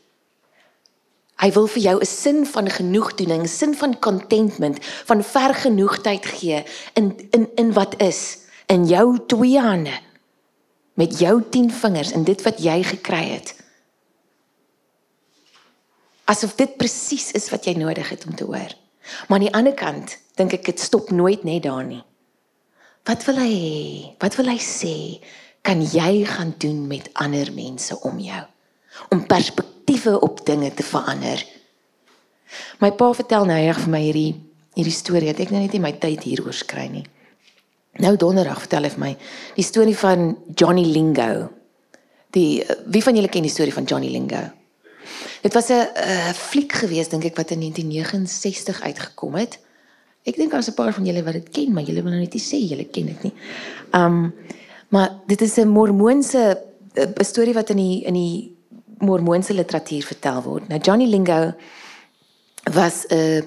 hy 1.41 1.51
wil 1.51 1.67
vir 1.67 1.81
jou 1.81 1.97
'n 1.99 2.05
sin 2.05 2.45
van 2.45 2.69
genoegdoening, 2.69 3.43
'n 3.43 3.47
sin 3.47 3.75
van 3.75 3.99
contentment, 3.99 4.77
van 5.05 5.23
vergenoegdheid 5.23 6.25
gee 6.25 6.63
in 6.93 7.29
in 7.31 7.49
in 7.55 7.73
wat 7.73 8.01
is 8.01 8.37
in 8.67 8.85
jou 8.85 9.19
twee 9.27 9.59
hande 9.59 9.99
met 10.93 11.19
jou 11.19 11.43
10 11.49 11.71
vingers 11.71 12.11
en 12.11 12.23
dit 12.23 12.41
wat 12.41 12.57
jy 12.63 12.83
gekry 12.83 13.23
het. 13.29 13.55
Asof 16.25 16.55
dit 16.55 16.77
presies 16.77 17.31
is 17.31 17.49
wat 17.49 17.65
jy 17.65 17.75
nodig 17.77 18.09
het 18.09 18.25
om 18.25 18.35
te 18.35 18.43
hoor. 18.43 18.73
Maar 19.27 19.37
aan 19.39 19.45
die 19.45 19.53
ander 19.53 19.73
kant 19.73 20.17
dink 20.35 20.53
ek 20.53 20.65
dit 20.65 20.79
stop 20.79 21.11
nooit 21.11 21.43
net 21.43 21.63
daar 21.63 21.85
nie. 21.85 22.03
Wat 23.03 23.25
wil 23.25 23.35
hy 23.35 23.53
hê? 23.53 24.15
Wat 24.17 24.35
wil 24.35 24.49
hy 24.49 24.57
sê? 24.57 25.21
Kan 25.61 25.83
jy 25.83 26.25
gaan 26.25 26.55
doen 26.57 26.87
met 26.87 27.09
ander 27.13 27.53
mense 27.53 27.99
om 28.01 28.19
jou 28.19 28.45
om 29.09 29.25
perspektiewe 29.25 30.19
op 30.19 30.45
dinge 30.45 30.73
te 30.73 30.83
verander? 30.83 31.45
My 32.79 32.91
pa 32.91 33.13
vertel 33.13 33.45
nou 33.45 33.57
reg 33.59 33.79
vir 33.79 33.91
my 33.91 34.01
hierdie 34.03 34.33
hierdie 34.75 34.95
storie. 34.95 35.31
Ek 35.31 35.51
nou 35.51 35.61
net 35.61 35.71
nie 35.71 35.83
my 35.83 35.93
tyd 35.99 36.25
hieroor 36.27 36.55
skry 36.55 36.89
nie. 36.91 37.05
Nou 38.03 38.15
donderdag 38.19 38.59
vertel 38.65 38.83
hy 38.83 38.91
vir 38.91 39.03
my 39.05 39.13
die 39.55 39.63
storie 39.63 39.95
van 39.95 40.33
Johnny 40.51 40.83
Lingo. 40.89 41.47
Die 42.35 42.63
wie 42.91 43.03
van 43.03 43.15
julle 43.15 43.31
ken 43.31 43.47
die 43.47 43.53
storie 43.53 43.73
van 43.73 43.87
Johnny 43.87 44.11
Lingo? 44.11 44.43
Dit 45.45 45.53
was 45.53 45.69
'n 45.69 45.87
uh, 45.95 46.33
fliek 46.33 46.73
geweest 46.73 47.11
dink 47.11 47.23
ek 47.23 47.37
wat 47.37 47.51
in 47.51 47.59
1969 47.59 48.81
uitgekom 48.81 49.35
het. 49.35 49.59
Ek 50.25 50.35
dink 50.35 50.51
daar's 50.51 50.67
'n 50.67 50.73
paar 50.73 50.93
van 50.93 51.05
julle 51.05 51.23
wat 51.23 51.33
dit 51.33 51.49
ken, 51.49 51.73
maar 51.73 51.83
julle 51.83 52.01
wil 52.01 52.11
nou 52.11 52.21
net 52.21 52.33
nie 52.33 52.43
sê 52.43 52.57
julle 52.57 52.85
ken 52.85 53.05
dit 53.05 53.23
nie. 53.23 53.33
Um 53.93 54.33
maar 54.89 55.21
dit 55.27 55.41
is 55.41 55.57
'n 55.57 55.67
mormoonse 55.67 56.61
'n 56.95 57.23
storie 57.23 57.53
wat 57.53 57.69
in 57.69 57.77
die 57.77 58.03
in 58.03 58.13
die 58.13 58.54
mormoonse 58.97 59.53
literatuur 59.53 60.03
vertel 60.03 60.41
word. 60.41 60.67
Nou 60.67 60.79
Johnny 60.79 61.07
Lingo 61.07 61.53
was 62.73 63.05
'n 63.07 63.43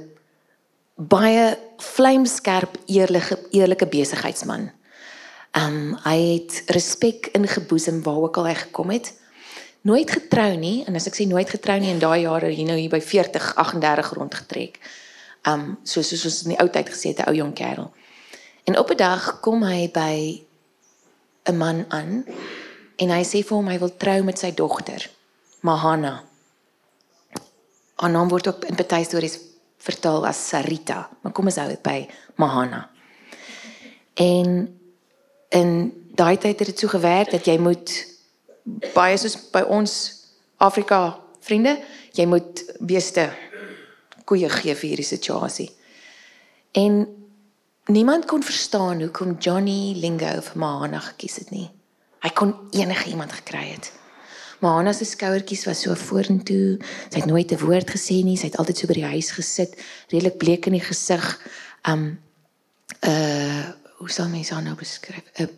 baie 0.95 1.59
vlamskerp 1.76 2.76
eerlike 2.87 3.38
eerlike 3.50 3.87
besigheidsman. 3.87 4.71
Um 5.52 5.99
hy 6.02 6.19
het 6.33 6.62
respek 6.67 7.28
ingeboesem 7.33 8.02
waar 8.02 8.17
ook 8.17 8.37
al 8.37 8.47
hy 8.47 8.55
gekom 8.55 8.90
het. 8.90 9.14
Nooit 9.81 10.11
getrou 10.11 10.57
nie 10.57 10.85
en 10.85 10.95
as 10.95 11.07
ek 11.07 11.14
sê 11.14 11.26
nooit 11.26 11.50
getrou 11.50 11.78
nie 11.81 11.90
in 11.90 12.02
daai 12.02 12.21
jare 12.21 12.50
hier 12.50 12.67
nou 12.67 12.78
hier 12.78 12.90
by 12.90 13.00
40, 13.00 13.55
38 13.55 14.12
rondgetrek. 14.12 14.81
Um 15.47 15.78
so 15.85 16.02
soos 16.02 16.25
ons 16.25 16.43
in 16.43 16.55
die 16.55 16.61
ou 16.61 16.69
tyd 16.69 16.90
gesê 16.90 17.14
het 17.14 17.21
'n 17.21 17.28
ou 17.31 17.35
jong 17.35 17.55
kerel. 17.55 17.93
En 18.64 18.78
op 18.78 18.90
'n 18.90 18.97
dag 18.97 19.40
kom 19.40 19.62
hy 19.62 19.90
by 19.93 20.45
'n 21.47 21.57
man 21.57 21.85
aan 21.88 22.25
en 22.97 23.11
hy 23.11 23.23
sê 23.23 23.45
vir 23.47 23.57
hom 23.57 23.69
hy 23.69 23.78
wil 23.78 23.97
trou 23.97 24.23
met 24.23 24.38
sy 24.38 24.50
dogter, 24.55 25.11
Mahana. 25.60 26.22
Haar 27.98 28.10
naam 28.10 28.28
word 28.30 28.48
ook 28.48 28.64
in 28.64 28.78
baie 28.78 29.04
stories 29.04 29.38
vertaal 29.78 30.26
as 30.26 30.40
Sarita, 30.48 31.08
maar 31.22 31.32
kom 31.32 31.50
ons 31.50 31.58
hou 31.58 31.68
dit 31.70 31.82
by 31.82 31.98
Mahana. 32.38 32.84
En 34.18 34.78
in 35.54 35.70
daai 36.18 36.36
tyd 36.38 36.58
het 36.58 36.70
dit 36.72 36.78
so 36.78 36.90
gewerk 36.90 37.30
dat 37.30 37.46
jy 37.46 37.58
moet 37.62 37.94
baie 38.94 39.16
soos 39.16 39.36
by 39.52 39.62
ons 39.70 39.94
Afrika 40.58 41.18
vriende, 41.40 41.76
jy 42.12 42.26
moet 42.26 42.64
beeste 42.80 43.28
koeie 44.28 44.50
gee 44.52 44.74
vir 44.74 44.90
hierdie 44.90 45.06
situasie. 45.06 45.70
En 46.76 47.06
niemand 47.88 48.26
kon 48.28 48.42
verstaan 48.44 49.00
hoekom 49.00 49.38
Johnny 49.40 49.94
Lingo 49.96 50.34
vir 50.50 50.60
Mahana 50.60 51.00
gekies 51.12 51.38
het 51.40 51.54
nie. 51.54 51.68
Hy 52.26 52.30
kon 52.34 52.54
enige 52.74 53.08
iemand 53.14 53.32
gekry 53.32 53.70
het. 53.70 53.92
Mahana 54.60 54.92
se 54.92 55.04
skouertjies 55.04 55.64
was 55.66 55.80
so 55.80 55.94
vorentoe. 55.94 56.78
Sy 57.10 57.20
het 57.20 57.26
nooit 57.26 57.52
'n 57.52 57.64
woord 57.64 57.90
gesê 57.90 58.24
nie. 58.24 58.36
Sy 58.36 58.46
het 58.50 58.56
altyd 58.56 58.78
so 58.78 58.86
by 58.86 58.94
die 58.94 59.04
huis 59.04 59.30
gesit, 59.30 59.76
redelik 60.10 60.38
bleek 60.38 60.66
in 60.66 60.72
die 60.72 60.86
gesig. 60.90 61.40
Um 61.86 62.18
uh 63.02 63.64
hoe 63.98 64.10
sal 64.10 64.28
mens 64.28 64.50
haar 64.50 64.62
nou 64.62 64.74
beskryf? 64.74 65.24
'n 65.38 65.42
uh, 65.42 65.48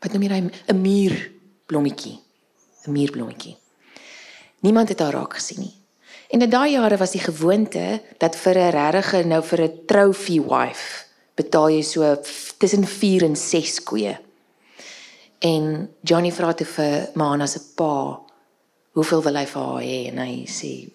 Wat 0.00 0.12
noem 0.12 0.22
jy 0.22 0.28
hy 0.28 0.40
'n 0.68 0.80
muurblommetjie. 0.80 2.18
'n 2.86 2.92
Muurblommetjie. 2.92 3.56
Niemand 4.60 4.88
het 4.88 5.00
haar 5.00 5.12
raak 5.12 5.34
gesien 5.34 5.60
nie. 5.60 5.74
En 6.28 6.40
in 6.40 6.50
daai 6.50 6.72
jare 6.72 6.96
was 6.96 7.10
die 7.10 7.20
gewoonte 7.20 8.02
dat 8.18 8.36
vir 8.36 8.58
'n 8.58 8.70
regte 8.70 9.24
nou 9.24 9.42
vir 9.42 9.60
'n 9.62 9.84
trophy 9.86 10.40
wife 10.40 11.04
betaal 11.34 11.68
jy 11.70 11.82
so 11.82 12.16
tussen 12.58 12.86
4 12.86 13.24
en 13.24 13.36
6 13.36 13.82
koeie. 13.82 14.18
En 15.38 15.90
Johnny 16.00 16.32
vra 16.32 16.52
toe 16.54 16.66
vir 16.66 17.10
Maana 17.14 17.46
se 17.46 17.60
pa, 17.76 18.23
"Hoeveel 18.94 19.22
wil 19.22 19.36
hy 19.36 19.46
vir 19.46 19.62
haar 19.62 19.82
hê?" 19.82 19.98
En 20.10 20.18
hy 20.18 20.46
sê, 20.46 20.88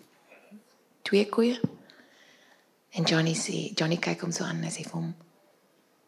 "2 1.04 1.26
koeie." 1.30 1.60
En 2.98 3.04
Johnny 3.04 3.36
sê, 3.36 3.74
Johnny 3.76 3.98
kyk 3.98 4.22
hom 4.22 4.32
so 4.32 4.44
aan 4.44 4.64
en 4.64 4.72
sê 4.72 4.84
vir 4.84 4.92
hom, 4.92 5.14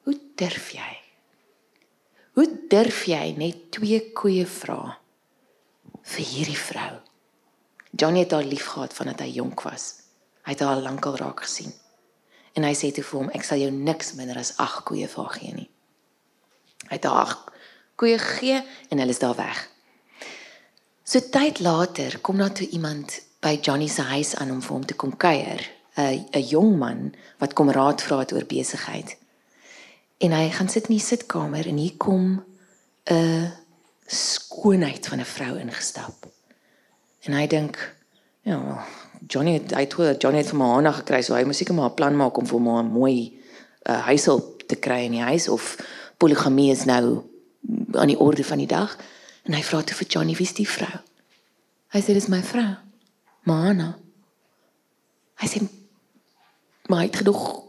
"Hoe 0.04 0.20
durf 0.36 0.72
jy? 0.72 0.98
Hoe 2.34 2.48
durf 2.70 3.06
jy 3.06 3.36
net 3.38 3.72
2 3.72 4.12
koeie 4.14 4.46
vra 4.48 4.98
vir 6.02 6.26
hierdie 6.26 6.58
vrou?" 6.58 7.00
Johnny 7.92 8.20
het 8.20 8.32
haar 8.32 8.44
liefgehad 8.44 8.94
vandat 8.94 9.20
hy 9.20 9.32
jonk 9.36 9.62
was. 9.62 10.02
Hy 10.44 10.52
het 10.52 10.60
haar 10.60 10.82
lankal 10.82 11.18
raak 11.18 11.44
gesien. 11.44 11.74
En 12.54 12.64
hy 12.64 12.74
sê 12.74 12.92
toe 12.92 13.04
vir 13.04 13.20
hom, 13.20 13.30
ek 13.30 13.44
sal 13.44 13.58
jou 13.58 13.72
niks 13.72 14.14
minder 14.14 14.38
as 14.38 14.58
8 14.58 14.84
koeie 14.84 15.08
vir 15.08 15.24
haar 15.24 15.34
gee 15.40 15.54
nie. 15.54 15.70
Hy 16.88 16.96
het 16.96 17.04
haar 17.04 17.26
8 17.26 17.52
koeie 17.96 18.18
gegee 18.20 18.64
en 18.90 18.98
hulle 18.98 19.10
is 19.10 19.20
daar 19.20 19.36
weg. 19.36 19.71
So 21.12 21.20
tyd 21.20 21.60
later 21.60 22.20
kom 22.24 22.38
daar 22.40 22.54
toe 22.56 22.70
iemand 22.72 23.18
by 23.44 23.58
Johnny 23.62 23.88
se 23.92 24.02
huis 24.02 24.30
aan 24.40 24.52
om 24.52 24.62
vir 24.64 24.72
hom 24.72 24.86
te 24.88 24.96
kom 24.96 25.12
kuier, 25.18 25.60
'n 26.00 26.24
'n 26.32 26.48
jong 26.48 26.78
man 26.80 27.12
wat 27.38 27.54
kom 27.54 27.70
raad 27.70 28.02
vra 28.02 28.24
oor 28.34 28.46
besigheid. 28.48 29.18
En 30.24 30.32
hy 30.32 30.50
gaan 30.50 30.70
sit 30.70 30.88
in 30.88 30.96
die 30.96 31.04
sitkamer 31.04 31.68
en 31.68 31.78
hier 31.78 31.98
kom 31.98 32.44
'n 33.12 33.52
skoonheid 34.08 35.08
van 35.08 35.20
'n 35.20 35.26
vrou 35.26 35.60
ingestap. 35.60 36.32
En 37.28 37.34
hy 37.34 37.48
dink, 37.48 37.96
ja, 38.42 38.86
Johnny 39.28 39.54
het 39.54 39.72
hy 39.72 39.82
het 39.82 40.22
Johnny 40.22 40.40
het 40.40 40.50
vir 40.50 40.58
Mahana 40.58 40.92
gekry, 40.92 41.22
so 41.22 41.34
hy 41.34 41.44
moet 41.44 41.56
seker 41.56 41.74
maar 41.74 41.90
'n 41.90 41.94
plan 41.96 42.16
maak 42.16 42.38
om 42.38 42.46
vir 42.46 42.60
hom 42.60 42.68
'n 42.78 42.92
mooi 42.92 43.38
uh, 43.84 44.06
huishulp 44.08 44.64
te 44.68 44.76
kry 44.76 45.04
in 45.06 45.12
die 45.12 45.28
huis 45.28 45.48
of 45.48 45.76
poligamie 46.18 46.72
is 46.72 46.86
nou 46.86 47.24
aan 47.94 48.08
die 48.08 48.20
orde 48.20 48.44
van 48.44 48.58
die 48.58 48.68
dag. 48.68 48.98
En 49.48 49.56
hy 49.58 49.62
vra 49.66 49.82
toe 49.82 49.96
vir 49.98 50.08
Johnny, 50.08 50.36
"Wie's 50.36 50.54
die 50.54 50.68
vrou?" 50.68 51.00
Hy 51.94 52.00
sê, 52.02 52.14
"Dis 52.14 52.28
my 52.28 52.42
vrou, 52.42 52.76
Maana." 53.44 54.00
Hy 55.36 55.48
sê, 55.48 55.68
"Maar 56.88 57.00
hy 57.00 57.06
het 57.06 57.16
gedog 57.16 57.64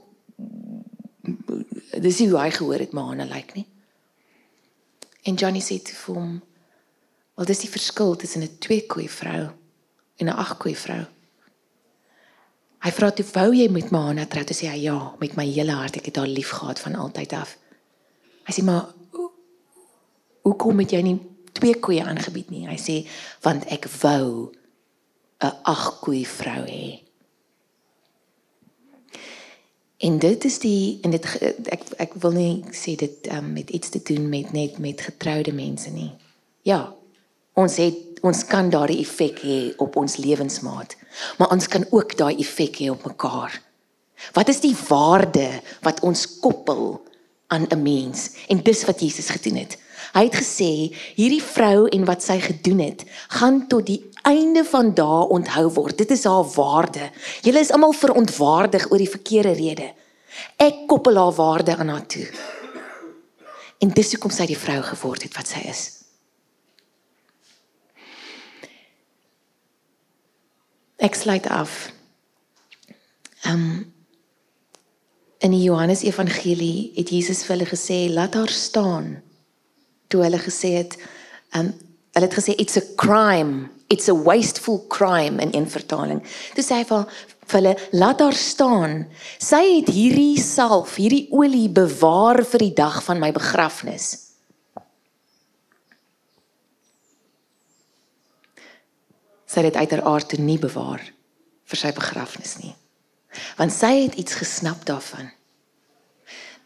dis 2.00 2.18
nie 2.18 2.28
hoe 2.28 2.40
hy 2.40 2.50
gehoor 2.50 2.78
het 2.78 2.92
Maana 2.92 3.24
lyk 3.24 3.54
nie." 3.54 3.66
En 5.24 5.34
Johnny 5.34 5.60
sê 5.60 5.82
toe 5.82 5.94
vir 5.94 6.14
hom, 6.14 6.42
"Wel, 7.36 7.46
dis 7.46 7.58
die 7.58 7.70
verskil 7.70 8.16
tussen 8.16 8.42
'n 8.42 8.58
twee 8.58 8.86
koei 8.86 9.08
vrou 9.08 9.50
en 10.16 10.26
'n 10.26 10.36
ag 10.36 10.58
koei 10.58 10.76
vrou." 10.76 11.06
Hy 12.82 12.90
vra 12.90 13.10
toe, 13.10 13.24
"Wou 13.32 13.54
jy 13.54 13.68
met 13.68 13.90
Maana 13.90 14.26
trou?" 14.26 14.44
Toe 14.44 14.56
sê 14.56 14.68
hy, 14.68 14.82
"Ja, 14.82 15.14
met 15.20 15.36
my 15.36 15.46
hele 15.46 15.72
hart. 15.72 15.96
Ek 15.96 16.06
het 16.06 16.16
haar 16.16 16.26
lief 16.26 16.50
gehad 16.50 16.80
van 16.80 16.94
altyd 16.94 17.32
af." 17.32 17.56
Hy 18.44 18.52
sê, 18.52 18.64
"Maar 18.64 18.94
hoekom 20.42 20.78
het 20.78 20.90
jy 20.90 21.02
nie 21.02 21.31
twee 21.52 21.74
koeie 21.74 22.04
aangebied 22.04 22.50
nie?" 22.50 22.66
Hy 22.68 22.78
sê, 22.78 23.08
"Want 23.42 23.64
ek 23.66 23.88
wou 24.02 24.52
'n 25.40 25.52
ag 25.62 26.00
koei 26.00 26.26
vrou 26.26 26.64
hê." 26.64 27.02
En 30.02 30.18
dit 30.18 30.44
is 30.44 30.58
die 30.58 30.98
en 31.02 31.10
dit 31.14 31.26
ek 31.70 31.82
ek 32.02 32.14
wil 32.24 32.32
nie 32.34 32.64
sê 32.74 32.96
dit 32.98 33.28
um, 33.30 33.52
met 33.54 33.68
iets 33.70 33.92
te 33.94 34.00
doen 34.02 34.24
met 34.28 34.50
net 34.52 34.78
met 34.82 35.00
getroude 35.00 35.52
mense 35.54 35.90
nie. 35.94 36.10
Ja. 36.66 36.94
Ons 37.54 37.76
het 37.78 38.18
ons 38.26 38.40
kan 38.46 38.70
daardie 38.70 38.98
effek 39.02 39.42
hê 39.46 39.58
op 39.82 39.96
ons 40.00 40.16
lewensmaat, 40.16 40.96
maar 41.38 41.50
ons 41.54 41.68
kan 41.68 41.84
ook 41.90 42.16
daai 42.18 42.38
effek 42.42 42.80
hê 42.82 42.90
op 42.90 43.04
mekaar. 43.06 43.54
Wat 44.34 44.48
is 44.48 44.62
die 44.62 44.74
waarde 44.88 45.48
wat 45.86 46.00
ons 46.06 46.26
koppel 46.42 47.02
aan 47.46 47.66
'n 47.70 47.82
mens? 47.82 48.30
En 48.48 48.62
dis 48.62 48.84
wat 48.84 49.00
Jesus 49.00 49.30
gedoen 49.30 49.56
het. 49.56 49.78
Hy 50.12 50.26
het 50.26 50.36
gesê 50.36 50.70
hierdie 51.16 51.42
vrou 51.42 51.86
en 51.88 52.04
wat 52.08 52.24
sy 52.24 52.36
gedoen 52.42 52.82
het, 52.84 53.04
gaan 53.32 53.62
tot 53.68 53.86
die 53.88 54.00
einde 54.28 54.64
van 54.68 54.92
dae 54.94 55.22
onthou 55.32 55.66
word. 55.78 55.96
Dit 55.98 56.12
is 56.14 56.26
haar 56.28 56.44
waarde. 56.54 57.08
Julle 57.42 57.62
is 57.64 57.72
almal 57.72 57.96
verontwaardig 57.96 58.90
oor 58.90 59.00
die 59.00 59.10
verkeerde 59.10 59.54
rede. 59.56 59.88
Ek 60.60 60.84
koppel 60.90 61.16
haar 61.16 61.32
waarde 61.36 61.76
aan 61.76 61.88
haar 61.88 62.06
toe. 62.06 62.26
En 63.82 63.90
dis 63.90 64.12
hoekom 64.14 64.30
sy 64.30 64.46
die 64.46 64.58
vrou 64.58 64.78
geword 64.92 65.24
het 65.26 65.34
wat 65.36 65.48
sy 65.50 65.64
is. 65.68 65.82
Ek 71.02 71.18
sluit 71.18 71.48
af. 71.50 71.88
Ehm 73.48 73.64
um, 73.64 73.72
in 75.42 75.50
die 75.50 75.64
Johannes 75.64 76.04
Evangelie 76.06 76.92
het 76.94 77.08
Jesus 77.10 77.40
vir 77.42 77.56
hulle 77.56 77.66
gesê 77.66 78.04
laat 78.06 78.36
haar 78.38 78.52
staan. 78.54 79.16
Toe 80.12 80.22
hulle 80.26 80.40
gesê 80.42 80.74
het 80.82 80.98
um, 81.56 81.72
hulle 82.12 82.28
het 82.28 82.36
gesê 82.36 82.54
it's 82.60 82.76
a 82.76 82.84
crime, 83.00 83.70
it's 83.88 84.10
a 84.12 84.16
wasteful 84.16 84.82
crime 84.92 85.40
in 85.40 85.56
'n 85.56 85.66
vertaling. 85.66 86.20
Toe 86.54 86.64
sê 86.64 86.82
hy 86.82 86.84
vir 86.84 87.06
hulle 87.52 87.76
laat 87.92 88.20
haar 88.20 88.36
staan. 88.36 89.06
Sy 89.38 89.80
het 89.80 89.88
hierdie 89.88 90.36
salf, 90.40 90.96
hierdie 90.96 91.28
olie 91.30 91.68
bewaar 91.68 92.44
vir 92.44 92.58
die 92.58 92.74
dag 92.76 93.02
van 93.04 93.18
my 93.18 93.32
begrafnis. 93.32 94.32
sy 99.52 99.66
het 99.66 99.76
uit 99.76 99.90
haar 99.92 100.06
aard 100.08 100.30
toe 100.32 100.40
nie 100.40 100.58
bewaar 100.60 101.02
vir 101.68 101.80
sy 101.80 101.92
begrafnis 101.92 102.56
nie. 102.62 102.72
Want 103.58 103.74
sy 103.74 103.92
het 104.04 104.16
iets 104.20 104.36
gesnap 104.40 104.84
daarvan 104.88 105.30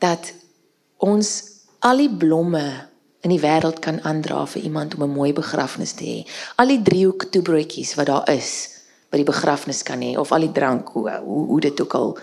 dat 0.03 0.33
ons 1.03 1.31
al 1.87 2.03
die 2.05 2.13
blomme 2.13 2.67
in 3.27 3.35
die 3.35 3.43
wêreld 3.43 3.83
kan 3.85 3.99
aandra 4.07 4.45
vir 4.55 4.63
iemand 4.63 4.95
om 4.95 5.03
'n 5.03 5.17
mooi 5.19 5.33
begrafnis 5.33 5.93
te 5.99 6.05
hê. 6.05 6.19
Al 6.57 6.69
die 6.69 6.83
driehoek 6.83 7.29
toebroodjies 7.35 7.95
wat 7.99 8.07
daar 8.07 8.31
is 8.31 8.51
by 9.11 9.17
die 9.23 9.33
begrafnis 9.33 9.83
kan 9.83 10.01
hê 10.01 10.17
of 10.19 10.33
al 10.33 10.41
die 10.47 10.53
drank 10.53 10.89
hoe 10.89 11.11
hoe, 11.11 11.47
hoe 11.47 11.61
dit 11.61 11.81
ook 11.81 11.95
al. 11.95 12.19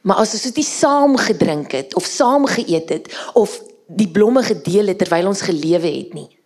Maar 0.00 0.16
as 0.16 0.32
ons 0.32 0.52
dit 0.52 0.64
saam 0.64 1.16
gedrink 1.16 1.72
het 1.72 1.94
of 1.94 2.04
saam 2.04 2.46
geëet 2.46 2.88
het 2.88 3.30
of 3.34 3.62
die 3.86 4.08
blomme 4.08 4.42
gedeel 4.42 4.86
het 4.86 4.98
terwyl 4.98 5.26
ons 5.26 5.42
gelewe 5.42 5.86
het 5.86 6.14
nie, 6.14 6.40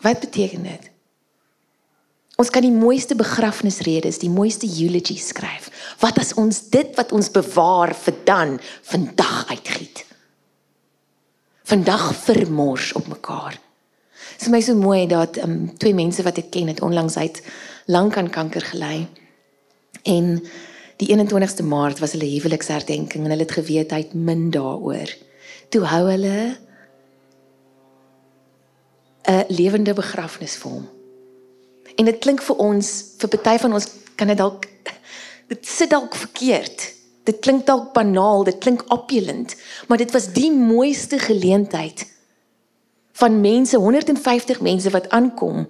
Wat 0.00 0.20
beteken 0.20 0.62
dit? 0.64 0.88
Ons 2.40 2.48
kan 2.48 2.64
die 2.64 2.72
mooiste 2.72 3.14
begrafnisredes, 3.14 4.20
die 4.22 4.32
mooiste 4.32 4.64
eulogy 4.64 5.18
skryf. 5.20 5.68
Wat 6.00 6.18
as 6.22 6.32
ons 6.40 6.62
dit 6.72 6.94
wat 6.96 7.12
ons 7.12 7.28
bewaar 7.32 7.92
vir 8.06 8.16
dan 8.24 8.54
vandag 8.88 9.50
uitgiet? 9.52 10.06
Vandag 11.70 12.14
vermors 12.14 12.92
op 12.92 13.06
mekaar. 13.06 13.60
Dit 14.32 14.40
is 14.40 14.48
my 14.48 14.58
so 14.60 14.74
mooi 14.74 15.06
dat 15.06 15.36
um, 15.38 15.76
twee 15.78 15.94
mense 15.94 16.22
wat 16.26 16.40
ek 16.42 16.48
ken 16.50 16.66
het 16.66 16.80
onlangs 16.82 17.14
uit 17.16 17.38
lank 17.86 18.16
aan 18.18 18.30
kanker 18.30 18.64
gely. 18.72 19.06
En 20.02 20.32
die 20.98 21.08
21ste 21.14 21.62
Maart 21.62 22.02
was 22.02 22.16
hulle 22.16 22.26
huweliksherdenking 22.26 23.22
en 23.22 23.30
hulle 23.30 23.46
het 23.46 23.54
geweet 23.54 23.94
hy 23.94 24.02
het 24.02 24.18
min 24.18 24.48
daaroor. 24.50 25.14
Toe 25.70 25.84
hou 25.92 26.02
hulle 26.10 26.58
'n 29.30 29.44
lewende 29.48 29.94
begrafnis 29.94 30.58
vir 30.58 30.70
hom. 30.70 30.88
En 31.94 32.04
dit 32.04 32.18
klink 32.18 32.42
vir 32.42 32.56
ons, 32.56 33.14
vir 33.18 33.28
party 33.28 33.58
van 33.58 33.72
ons 33.72 33.86
kan 34.16 34.26
dit 34.26 34.38
dalk 34.38 34.66
dit 35.46 35.66
sit 35.66 35.90
dalk 35.90 36.14
verkeerd. 36.14 36.94
Dit 37.24 37.40
klink 37.44 37.66
dalk 37.66 37.92
banaal, 37.92 38.44
dit 38.44 38.58
klink 38.58 38.84
opulent, 38.92 39.56
maar 39.88 39.98
dit 39.98 40.10
was 40.10 40.30
die 40.32 40.50
mooiste 40.52 41.18
geleentheid 41.18 42.06
van 43.20 43.40
mense, 43.40 43.76
150 43.76 44.60
mense 44.60 44.90
wat 44.90 45.08
aankom 45.10 45.66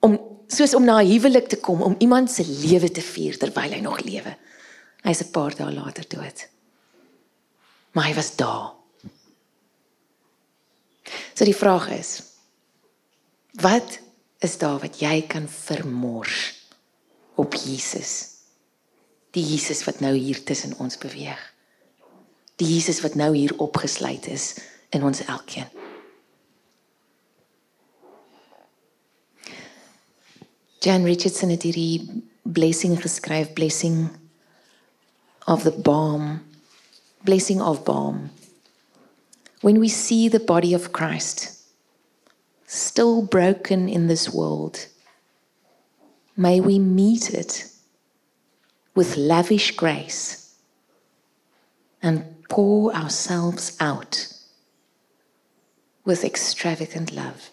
om 0.00 0.16
soos 0.48 0.74
om 0.74 0.84
na 0.84 1.00
'n 1.00 1.06
huwelik 1.06 1.48
te 1.48 1.60
kom 1.60 1.82
om 1.82 1.94
iemand 1.98 2.30
se 2.30 2.44
lewe 2.46 2.90
te 2.90 3.02
vier 3.02 3.38
terwyl 3.38 3.70
hy 3.70 3.80
nog 3.80 4.00
lewe. 4.00 4.36
Hy's 5.02 5.20
'n 5.20 5.30
paar 5.30 5.54
dae 5.56 5.72
later 5.72 6.04
dood. 6.08 6.48
Maar 7.92 8.04
hy 8.04 8.14
was 8.14 8.36
daar. 8.36 8.72
So 11.34 11.44
die 11.44 11.56
vraag 11.56 11.90
is, 11.90 12.30
Wat 13.52 13.98
is 14.38 14.58
daar 14.58 14.78
wat 14.78 15.00
jy 15.00 15.22
kan 15.26 15.48
vermors 15.48 16.54
op 17.34 17.54
Jesus? 17.54 18.39
Die 19.30 19.44
Jesus 19.44 19.84
wat 19.84 20.00
nou 20.00 20.14
hier 20.16 20.42
tussen 20.44 20.74
ons 20.78 20.98
beweeg. 20.98 21.38
Die 22.56 22.66
Jesus 22.74 23.00
wat 23.00 23.14
nou 23.14 23.34
hier 23.36 23.54
opgesluit 23.58 24.26
is 24.26 24.54
in 24.90 25.04
ons 25.06 25.22
elkeen. 25.24 25.68
Jan 30.80 31.04
Richardson 31.04 31.52
het 31.52 31.62
hierdie 31.62 32.22
blessing 32.42 32.96
geskryf, 33.00 33.52
blessing 33.52 34.08
of 35.46 35.62
the 35.62 35.70
balm, 35.70 36.40
blessing 37.24 37.60
of 37.60 37.84
balm. 37.84 38.30
When 39.60 39.78
we 39.78 39.88
see 39.88 40.28
the 40.28 40.40
body 40.40 40.74
of 40.74 40.92
Christ 40.92 41.50
still 42.66 43.22
broken 43.22 43.88
in 43.88 44.08
this 44.08 44.30
world, 44.30 44.86
may 46.34 46.60
we 46.60 46.78
meet 46.78 47.34
it 47.34 47.69
with 48.94 49.16
lavish 49.16 49.76
grace 49.76 50.56
and 52.02 52.24
pour 52.48 52.94
ourselves 52.94 53.76
out 53.80 54.32
with 56.04 56.24
extravagant 56.24 57.12
love. 57.12 57.50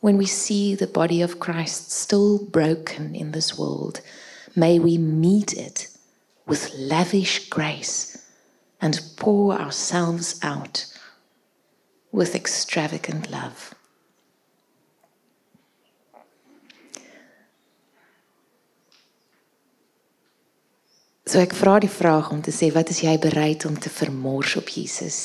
When 0.00 0.18
we 0.18 0.26
see 0.26 0.74
the 0.74 0.86
body 0.86 1.22
of 1.22 1.40
Christ 1.40 1.90
still 1.90 2.38
broken 2.38 3.14
in 3.14 3.32
this 3.32 3.56
world, 3.56 4.02
may 4.54 4.78
we 4.78 4.98
meet 4.98 5.54
it 5.54 5.88
with 6.46 6.74
lavish 6.74 7.48
grace 7.48 8.28
and 8.82 9.00
pour 9.16 9.54
ourselves 9.54 10.38
out 10.42 10.84
with 12.12 12.34
extravagant 12.34 13.30
love. 13.30 13.74
So 21.24 21.40
ek 21.40 21.54
vra 21.56 21.78
die 21.80 21.88
vraag 21.88 22.28
om 22.34 22.42
te 22.44 22.52
sê 22.52 22.68
wat 22.74 22.90
is 22.92 23.00
jy 23.00 23.14
bereid 23.18 23.64
om 23.64 23.78
te 23.80 23.88
vermors 23.88 24.56
op 24.60 24.68
Jesus? 24.68 25.18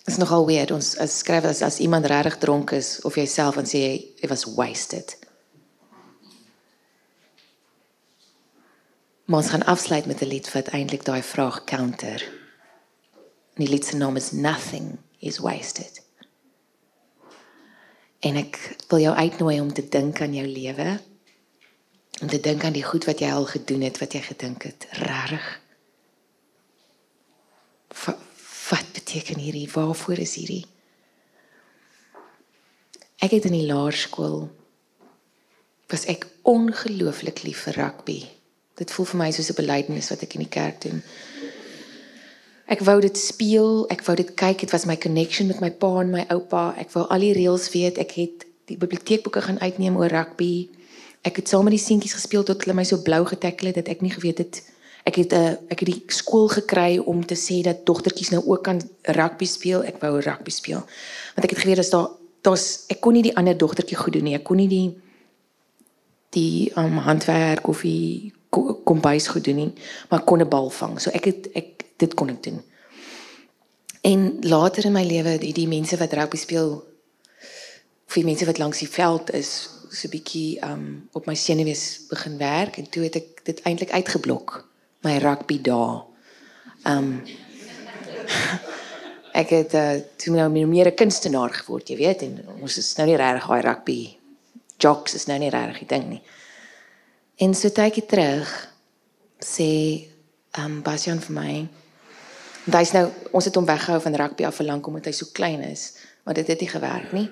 Dit 0.00 0.14
is 0.16 0.20
nogal 0.22 0.46
weird 0.48 0.72
ons 0.72 0.94
as 0.96 1.18
skryf 1.20 1.44
as, 1.44 1.60
as 1.60 1.76
iemand 1.84 2.08
regtig 2.08 2.38
dronk 2.40 2.72
is 2.72 2.96
of 3.04 3.18
jouself 3.20 3.58
en 3.60 3.68
sê 3.68 3.82
it 4.16 4.30
was 4.32 4.46
wasted. 4.56 5.18
Maar 9.28 9.42
ons 9.42 9.50
gaan 9.52 9.66
afsluit 9.68 10.06
met 10.08 10.24
'n 10.24 10.32
lied 10.32 10.48
wat 10.52 10.72
eintlik 10.72 11.04
daai 11.04 11.22
vraag 11.22 11.64
counter. 11.64 12.24
En 13.54 13.64
die 13.64 13.68
lied 13.68 13.84
se 13.84 13.96
naam 13.96 14.16
is 14.16 14.30
Nothing 14.32 14.96
is 15.18 15.38
wasted. 15.38 16.00
En 18.20 18.36
ek 18.36 18.76
wil 18.88 18.98
jou 18.98 19.14
uitnooi 19.14 19.60
om 19.60 19.72
te 19.72 19.88
dink 19.88 20.20
aan 20.20 20.34
jou 20.34 20.46
lewe. 20.46 21.00
Om 22.20 22.28
te 22.28 22.40
dink 22.40 22.64
aan 22.64 22.74
die 22.74 22.84
goed 22.84 23.04
wat 23.06 23.20
jy 23.22 23.30
al 23.30 23.46
gedoen 23.46 23.84
het, 23.86 23.98
wat 24.02 24.12
jy 24.12 24.20
gedink 24.26 24.62
het, 24.66 24.86
regtig. 24.98 25.46
Wat 28.68 28.88
beteken 28.92 29.38
hierdie? 29.38 29.68
Waarvoor 29.72 30.18
is 30.18 30.34
hierdie? 30.34 30.64
Ek 33.18 33.30
het 33.34 33.46
in 33.48 33.56
die 33.56 33.66
laerskool 33.66 34.48
was 35.88 36.04
ek 36.10 36.26
ongelooflik 36.46 37.42
lief 37.42 37.64
vir 37.66 37.78
rugby. 37.80 38.18
Dit 38.78 38.92
voel 38.94 39.08
vir 39.10 39.18
my 39.18 39.30
soos 39.32 39.50
'n 39.50 39.58
belydenis 39.58 40.10
wat 40.10 40.22
ek 40.22 40.34
in 40.34 40.44
die 40.44 40.54
kerk 40.58 40.80
doen. 40.82 41.02
Ek 42.68 42.80
wou 42.80 43.00
dit 43.00 43.16
speel, 43.18 43.86
ek 43.88 44.04
wou 44.04 44.16
dit 44.16 44.34
kyk, 44.34 44.58
dit 44.60 44.70
was 44.70 44.84
my 44.84 44.96
connection 44.96 45.46
met 45.46 45.60
my 45.60 45.70
pa 45.70 46.00
en 46.00 46.10
my 46.10 46.24
oupa. 46.28 46.74
Ek 46.76 46.90
wou 46.92 47.06
al 47.08 47.24
die 47.24 47.32
reëls 47.32 47.70
weet. 47.72 47.98
Ek 47.98 48.12
het 48.12 48.44
die 48.68 48.76
biblioteekboeke 48.76 49.42
gaan 49.42 49.60
uitneem 49.60 49.96
oor 49.96 50.12
rugby. 50.12 50.68
Ek 51.28 51.42
het 51.42 51.50
saam 51.50 51.66
met 51.66 51.76
die 51.76 51.82
seentjies 51.82 52.16
gespeel 52.16 52.46
tot 52.48 52.64
hulle 52.64 52.76
my 52.78 52.84
so 52.88 53.02
blou 53.04 53.24
getekkel 53.28 53.70
het 53.70 53.80
dat 53.82 53.90
ek 53.92 54.04
nie 54.04 54.14
geweet 54.14 54.40
het 54.44 54.62
ek 55.08 55.16
het 55.22 55.32
'n 55.32 55.36
uh, 55.36 55.48
eh, 55.48 55.56
ek 55.72 55.80
het 55.80 55.88
die 55.88 56.02
skool 56.06 56.48
gekry 56.48 56.98
om 56.98 57.26
te 57.26 57.36
sê 57.36 57.60
dat 57.62 57.84
dogtertjies 57.86 58.30
nou 58.30 58.42
ook 58.44 58.62
kan 58.62 58.80
rugby 59.02 59.44
speel. 59.44 59.84
Ek 59.84 60.00
wou 60.00 60.20
rugby 60.20 60.50
speel. 60.50 60.82
Want 61.34 61.44
ek 61.44 61.50
het 61.50 61.58
geweet 61.64 61.78
as 61.78 61.90
daar 61.90 62.08
daar's 62.42 62.84
ek 62.88 63.00
kon 63.00 63.12
nie 63.12 63.22
die 63.22 63.36
ander 63.36 63.56
dogtertjie 63.56 63.96
goed 63.96 64.12
doen 64.12 64.24
nie. 64.24 64.34
Ek 64.34 64.44
kon 64.44 64.56
nie 64.56 64.68
die 64.68 64.96
die 66.30 66.72
um, 66.76 66.98
handwerk 66.98 67.68
of 67.68 67.80
die 67.80 68.32
kombuis 68.84 69.28
goed 69.28 69.44
doen 69.44 69.56
nie, 69.56 69.72
maar 70.10 70.24
kon 70.24 70.40
'n 70.40 70.48
bal 70.48 70.70
vang. 70.70 71.00
So 71.00 71.10
ek 71.10 71.24
het 71.24 71.48
ek 71.54 71.84
dit 71.96 72.14
kon 72.14 72.28
ek 72.28 72.42
doen. 72.42 72.62
En 74.00 74.36
later 74.40 74.84
in 74.84 74.92
my 74.92 75.04
lewe, 75.04 75.38
die, 75.38 75.52
die 75.52 75.68
mense 75.68 75.96
wat 75.96 76.12
rugby 76.12 76.36
speel, 76.36 76.84
die 78.14 78.24
mense 78.24 78.44
wat 78.44 78.58
langs 78.58 78.78
die 78.78 78.88
veld 78.88 79.32
is, 79.32 79.68
so 79.92 80.08
'n 80.08 80.10
bietjie 80.10 80.58
um 80.64 81.08
op 81.12 81.26
my 81.26 81.34
senuwees 81.34 82.06
begin 82.08 82.38
werk 82.38 82.78
en 82.78 82.88
toe 82.88 83.02
het 83.02 83.16
ek 83.16 83.44
dit 83.44 83.60
eintlik 83.62 83.90
uitgeblok 83.90 84.68
my 85.02 85.18
rugby 85.18 85.60
dae. 85.62 86.02
Um 86.84 87.22
ek 89.42 89.50
het 89.50 89.74
uh, 89.74 90.00
toe 90.16 90.34
nou 90.34 90.48
meer 90.50 90.88
'n 90.88 90.94
kunstenaar 90.94 91.50
geword, 91.50 91.88
jy 91.88 91.96
weet, 91.96 92.22
en 92.22 92.44
ons 92.60 92.78
is 92.78 92.96
nou 92.96 93.06
nie 93.06 93.16
regtig 93.16 93.46
daai 93.46 93.62
rugby 93.62 94.18
jocks 94.78 95.14
is 95.14 95.26
nou 95.26 95.38
nie 95.38 95.50
regtig 95.50 95.78
die 95.78 95.96
ding 95.96 96.08
nie. 96.08 96.22
En 97.36 97.54
so 97.54 97.70
tydjie 97.70 98.06
terug 98.06 98.48
sê 99.38 100.08
um 100.58 100.82
Bastian 100.82 101.20
vir 101.20 101.34
my 101.34 101.68
Hy's 102.68 102.90
nou 102.92 103.06
ons 103.32 103.46
het 103.48 103.54
hom 103.56 103.64
weggehou 103.64 104.00
van 104.04 104.16
rugby 104.20 104.44
af 104.44 104.58
vir 104.60 104.66
lank 104.68 104.86
omdat 104.86 105.06
hy 105.08 105.12
so 105.16 105.30
klein 105.32 105.62
is, 105.64 105.94
maar 106.24 106.36
dit 106.36 106.46
het 106.46 106.60
nie 106.60 106.68
gewerk 106.68 107.12
nie. 107.16 107.30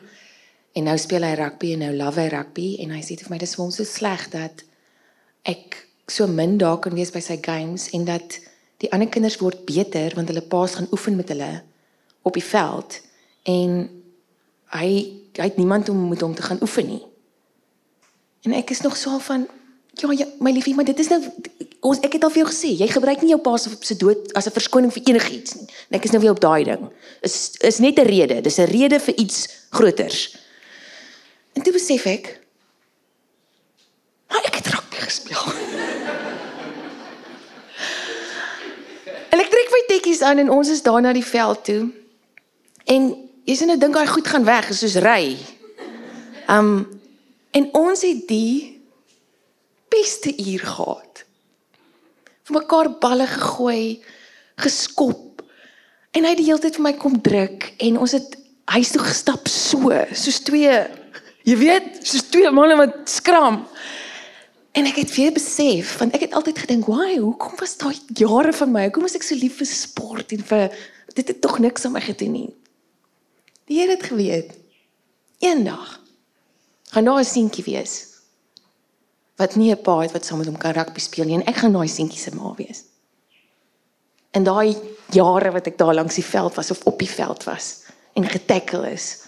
En 0.76 0.84
nou 0.84 0.96
speel 1.00 1.24
hy 1.24 1.34
rugby 1.38 1.72
en 1.72 1.86
nou 1.86 1.92
love 1.96 2.20
hy 2.20 2.28
rugby 2.32 2.68
en 2.84 2.92
hy 2.92 3.02
sê 3.04 3.16
vir 3.16 3.32
my 3.32 3.38
dis 3.40 3.54
vir 3.56 3.64
hom 3.64 3.72
so 3.72 3.86
sleg 3.88 4.26
dat 4.34 4.64
ek 5.48 5.78
so 6.06 6.28
min 6.28 6.58
daar 6.60 6.78
kan 6.84 6.94
wees 6.94 7.12
by 7.14 7.22
sy 7.24 7.38
games 7.42 7.88
en 7.96 8.04
dat 8.04 8.38
die 8.82 8.90
ander 8.92 9.08
kinders 9.08 9.38
word 9.40 9.64
beter 9.68 10.14
want 10.18 10.28
hulle 10.30 10.44
paas 10.44 10.76
gaan 10.76 10.90
oefen 10.92 11.16
met 11.16 11.32
hulle 11.32 11.50
op 12.28 12.36
die 12.36 12.44
veld 12.44 13.00
en 13.48 13.86
hy 14.76 14.90
hy 15.36 15.50
het 15.50 15.58
niemand 15.60 15.88
om 15.92 16.08
met 16.08 16.22
hom 16.24 16.34
te 16.34 16.44
gaan 16.44 16.62
oefen 16.64 16.86
nie. 16.88 17.02
En 18.48 18.54
ek 18.56 18.70
is 18.72 18.80
nog 18.80 18.96
so 18.96 19.18
van 19.18 19.44
ja, 20.00 20.12
ja 20.16 20.26
my 20.40 20.52
liefie, 20.52 20.72
maar 20.74 20.86
dit 20.88 20.98
is 20.98 21.10
nou 21.12 21.18
ons 21.86 22.00
ek 22.04 22.16
het 22.16 22.24
al 22.24 22.32
vir 22.32 22.42
jou 22.42 22.48
gesê, 22.48 22.70
jy 22.72 22.88
gebruik 22.88 23.20
nie 23.22 23.34
jou 23.34 23.40
pa 23.44 23.56
se 23.60 23.96
dood 24.00 24.32
as 24.32 24.46
'n 24.48 24.56
verskoning 24.56 24.92
vir 24.92 25.02
enigiets 25.12 25.54
nie. 25.56 25.68
En 25.90 25.98
ek 25.98 26.04
is 26.04 26.10
nou 26.10 26.20
weer 26.20 26.32
op 26.32 26.40
daai 26.40 26.64
ding. 26.64 26.88
Is 27.20 27.56
is 27.60 27.78
net 27.78 27.98
'n 27.98 28.08
rede, 28.08 28.40
dis 28.40 28.58
'n 28.58 28.70
rede 28.72 29.00
vir 29.00 29.14
iets 29.14 29.48
groters. 29.70 30.45
En 31.56 31.64
toe 31.64 31.72
besef 31.72 32.04
ek 32.10 32.34
maar 34.36 34.44
ek 34.44 34.58
het 34.58 34.66
rugby 34.74 34.98
gespeel. 35.00 35.44
en 39.32 39.40
ek 39.40 39.52
trek 39.52 39.70
my 39.72 39.82
tekkies 39.88 40.20
aan 40.26 40.42
en 40.42 40.50
ons 40.52 40.68
is 40.68 40.82
daar 40.84 41.00
na 41.00 41.12
die 41.16 41.24
veld 41.24 41.62
toe. 41.64 41.82
En 42.84 43.08
jy 43.48 43.56
sien 43.56 43.70
nou 43.72 43.78
dink 43.80 43.96
hy 43.96 44.04
goed 44.10 44.28
gaan 44.28 44.44
weg, 44.44 44.68
soos 44.74 44.98
ry. 45.04 45.36
Um 46.52 46.84
en 47.56 47.70
ons 47.78 48.02
het 48.04 48.26
die 48.28 48.76
beste 49.88 50.34
uur 50.36 50.66
gehad. 50.66 51.22
Vir 52.44 52.58
mekaar 52.58 52.90
balle 53.00 53.24
gegooi, 53.30 54.02
geskop. 54.60 55.40
En 56.12 56.26
hy 56.26 56.34
het 56.34 56.42
die 56.42 56.50
hele 56.50 56.60
tyd 56.60 56.76
vir 56.76 56.84
my 56.84 56.92
kom 57.00 57.16
druk 57.24 57.70
en 57.80 57.96
ons 58.04 58.12
het 58.12 58.36
huis 58.76 58.92
toe 58.92 59.00
gestap 59.06 59.48
so, 59.48 59.94
soos 60.12 60.42
twee 60.44 60.74
Jy 61.46 61.54
weet, 61.60 62.00
soos 62.02 62.26
twee 62.32 62.50
manne 62.50 62.74
wat 62.78 63.04
skram. 63.10 63.60
En 64.76 64.88
ek 64.90 64.98
het 65.00 65.12
weer 65.14 65.32
besef, 65.32 65.94
want 66.00 66.16
ek 66.18 66.26
het 66.26 66.34
altyd 66.34 66.58
gedink, 66.58 66.86
"Why? 66.90 67.16
Hoekom 67.16 67.54
was 67.56 67.76
daai 67.76 67.96
jare 68.12 68.52
van 68.52 68.72
my? 68.72 68.82
Hoekom 68.84 69.02
was 69.02 69.14
ek 69.14 69.22
so 69.22 69.34
lief 69.34 69.56
vir 69.56 69.66
sport 69.66 70.32
en 70.32 70.42
vir 70.42 70.72
dit 71.14 71.28
het 71.28 71.40
tog 71.40 71.58
niks 71.58 71.84
aan 71.84 71.92
my 71.92 72.00
gedoen 72.00 72.32
nie." 72.32 72.54
Die 73.66 73.78
Here 73.78 73.90
het 73.90 74.02
geweet. 74.02 74.52
Eendag 75.38 76.00
gaan 76.90 77.04
daar 77.04 77.20
'n 77.20 77.24
seentjie 77.24 77.64
wees 77.64 78.16
wat 79.36 79.56
nie 79.56 79.70
'n 79.70 79.82
pa 79.82 80.00
het 80.00 80.12
wat 80.12 80.24
saam 80.24 80.38
met 80.38 80.46
hom 80.46 80.56
kan 80.56 80.72
rugby 80.72 81.00
speel 81.00 81.24
nie 81.24 81.34
en 81.34 81.46
ek 81.46 81.56
gaan 81.56 81.72
daai 81.72 81.88
seentjie 81.88 82.18
se 82.20 82.34
ma 82.34 82.54
wees. 82.56 82.84
En 84.30 84.44
daai 84.44 84.76
jare 85.10 85.50
wat 85.50 85.66
ek 85.66 85.78
daar 85.78 85.94
langs 85.94 86.14
die 86.14 86.24
veld 86.24 86.54
was 86.54 86.70
of 86.70 86.84
op 86.84 86.98
die 86.98 87.10
veld 87.10 87.44
was 87.44 87.82
en 88.14 88.28
getackle 88.28 88.92
is, 88.92 89.25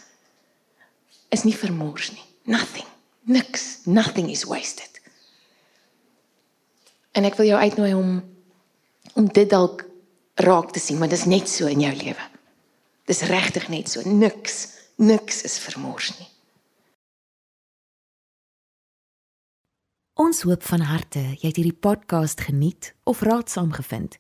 is 1.29 1.45
nie 1.45 1.57
vermors 1.57 2.13
nie. 2.13 2.25
Nothing. 2.49 2.87
Niks. 3.29 3.85
Nothing 3.85 4.31
is 4.31 4.45
wasted. 4.49 5.01
En 7.13 7.27
ek 7.29 7.37
wil 7.41 7.51
jou 7.51 7.61
uitnooi 7.61 7.93
om 7.95 8.19
om 9.19 9.27
dit 9.35 9.49
dalk 9.51 9.83
raak 10.39 10.71
te 10.71 10.79
sien, 10.79 10.99
maar 10.99 11.09
dit 11.11 11.19
is 11.19 11.27
net 11.27 11.49
so 11.51 11.67
in 11.67 11.81
jou 11.83 11.95
lewe. 11.97 12.27
Dis 13.11 13.25
regtig 13.27 13.69
net 13.69 13.89
so. 13.91 14.05
Niks. 14.07 14.69
Niks 14.97 15.43
is 15.43 15.59
vermors 15.59 16.13
nie. 16.19 16.29
Ons 20.19 20.43
hoop 20.43 20.65
van 20.67 20.83
harte 20.83 21.21
jy 21.39 21.47
het 21.47 21.59
hierdie 21.61 21.79
podcast 21.79 22.41
geniet 22.49 22.93
of 23.07 23.23
raadsaam 23.23 23.71
gevind. 23.73 24.19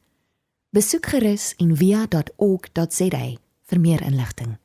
Besoek 0.71 1.11
gerus 1.11 1.55
en 1.59 1.75
via.ok.za 1.77 3.25
vir 3.68 3.81
meer 3.83 4.03
inligting. 4.07 4.59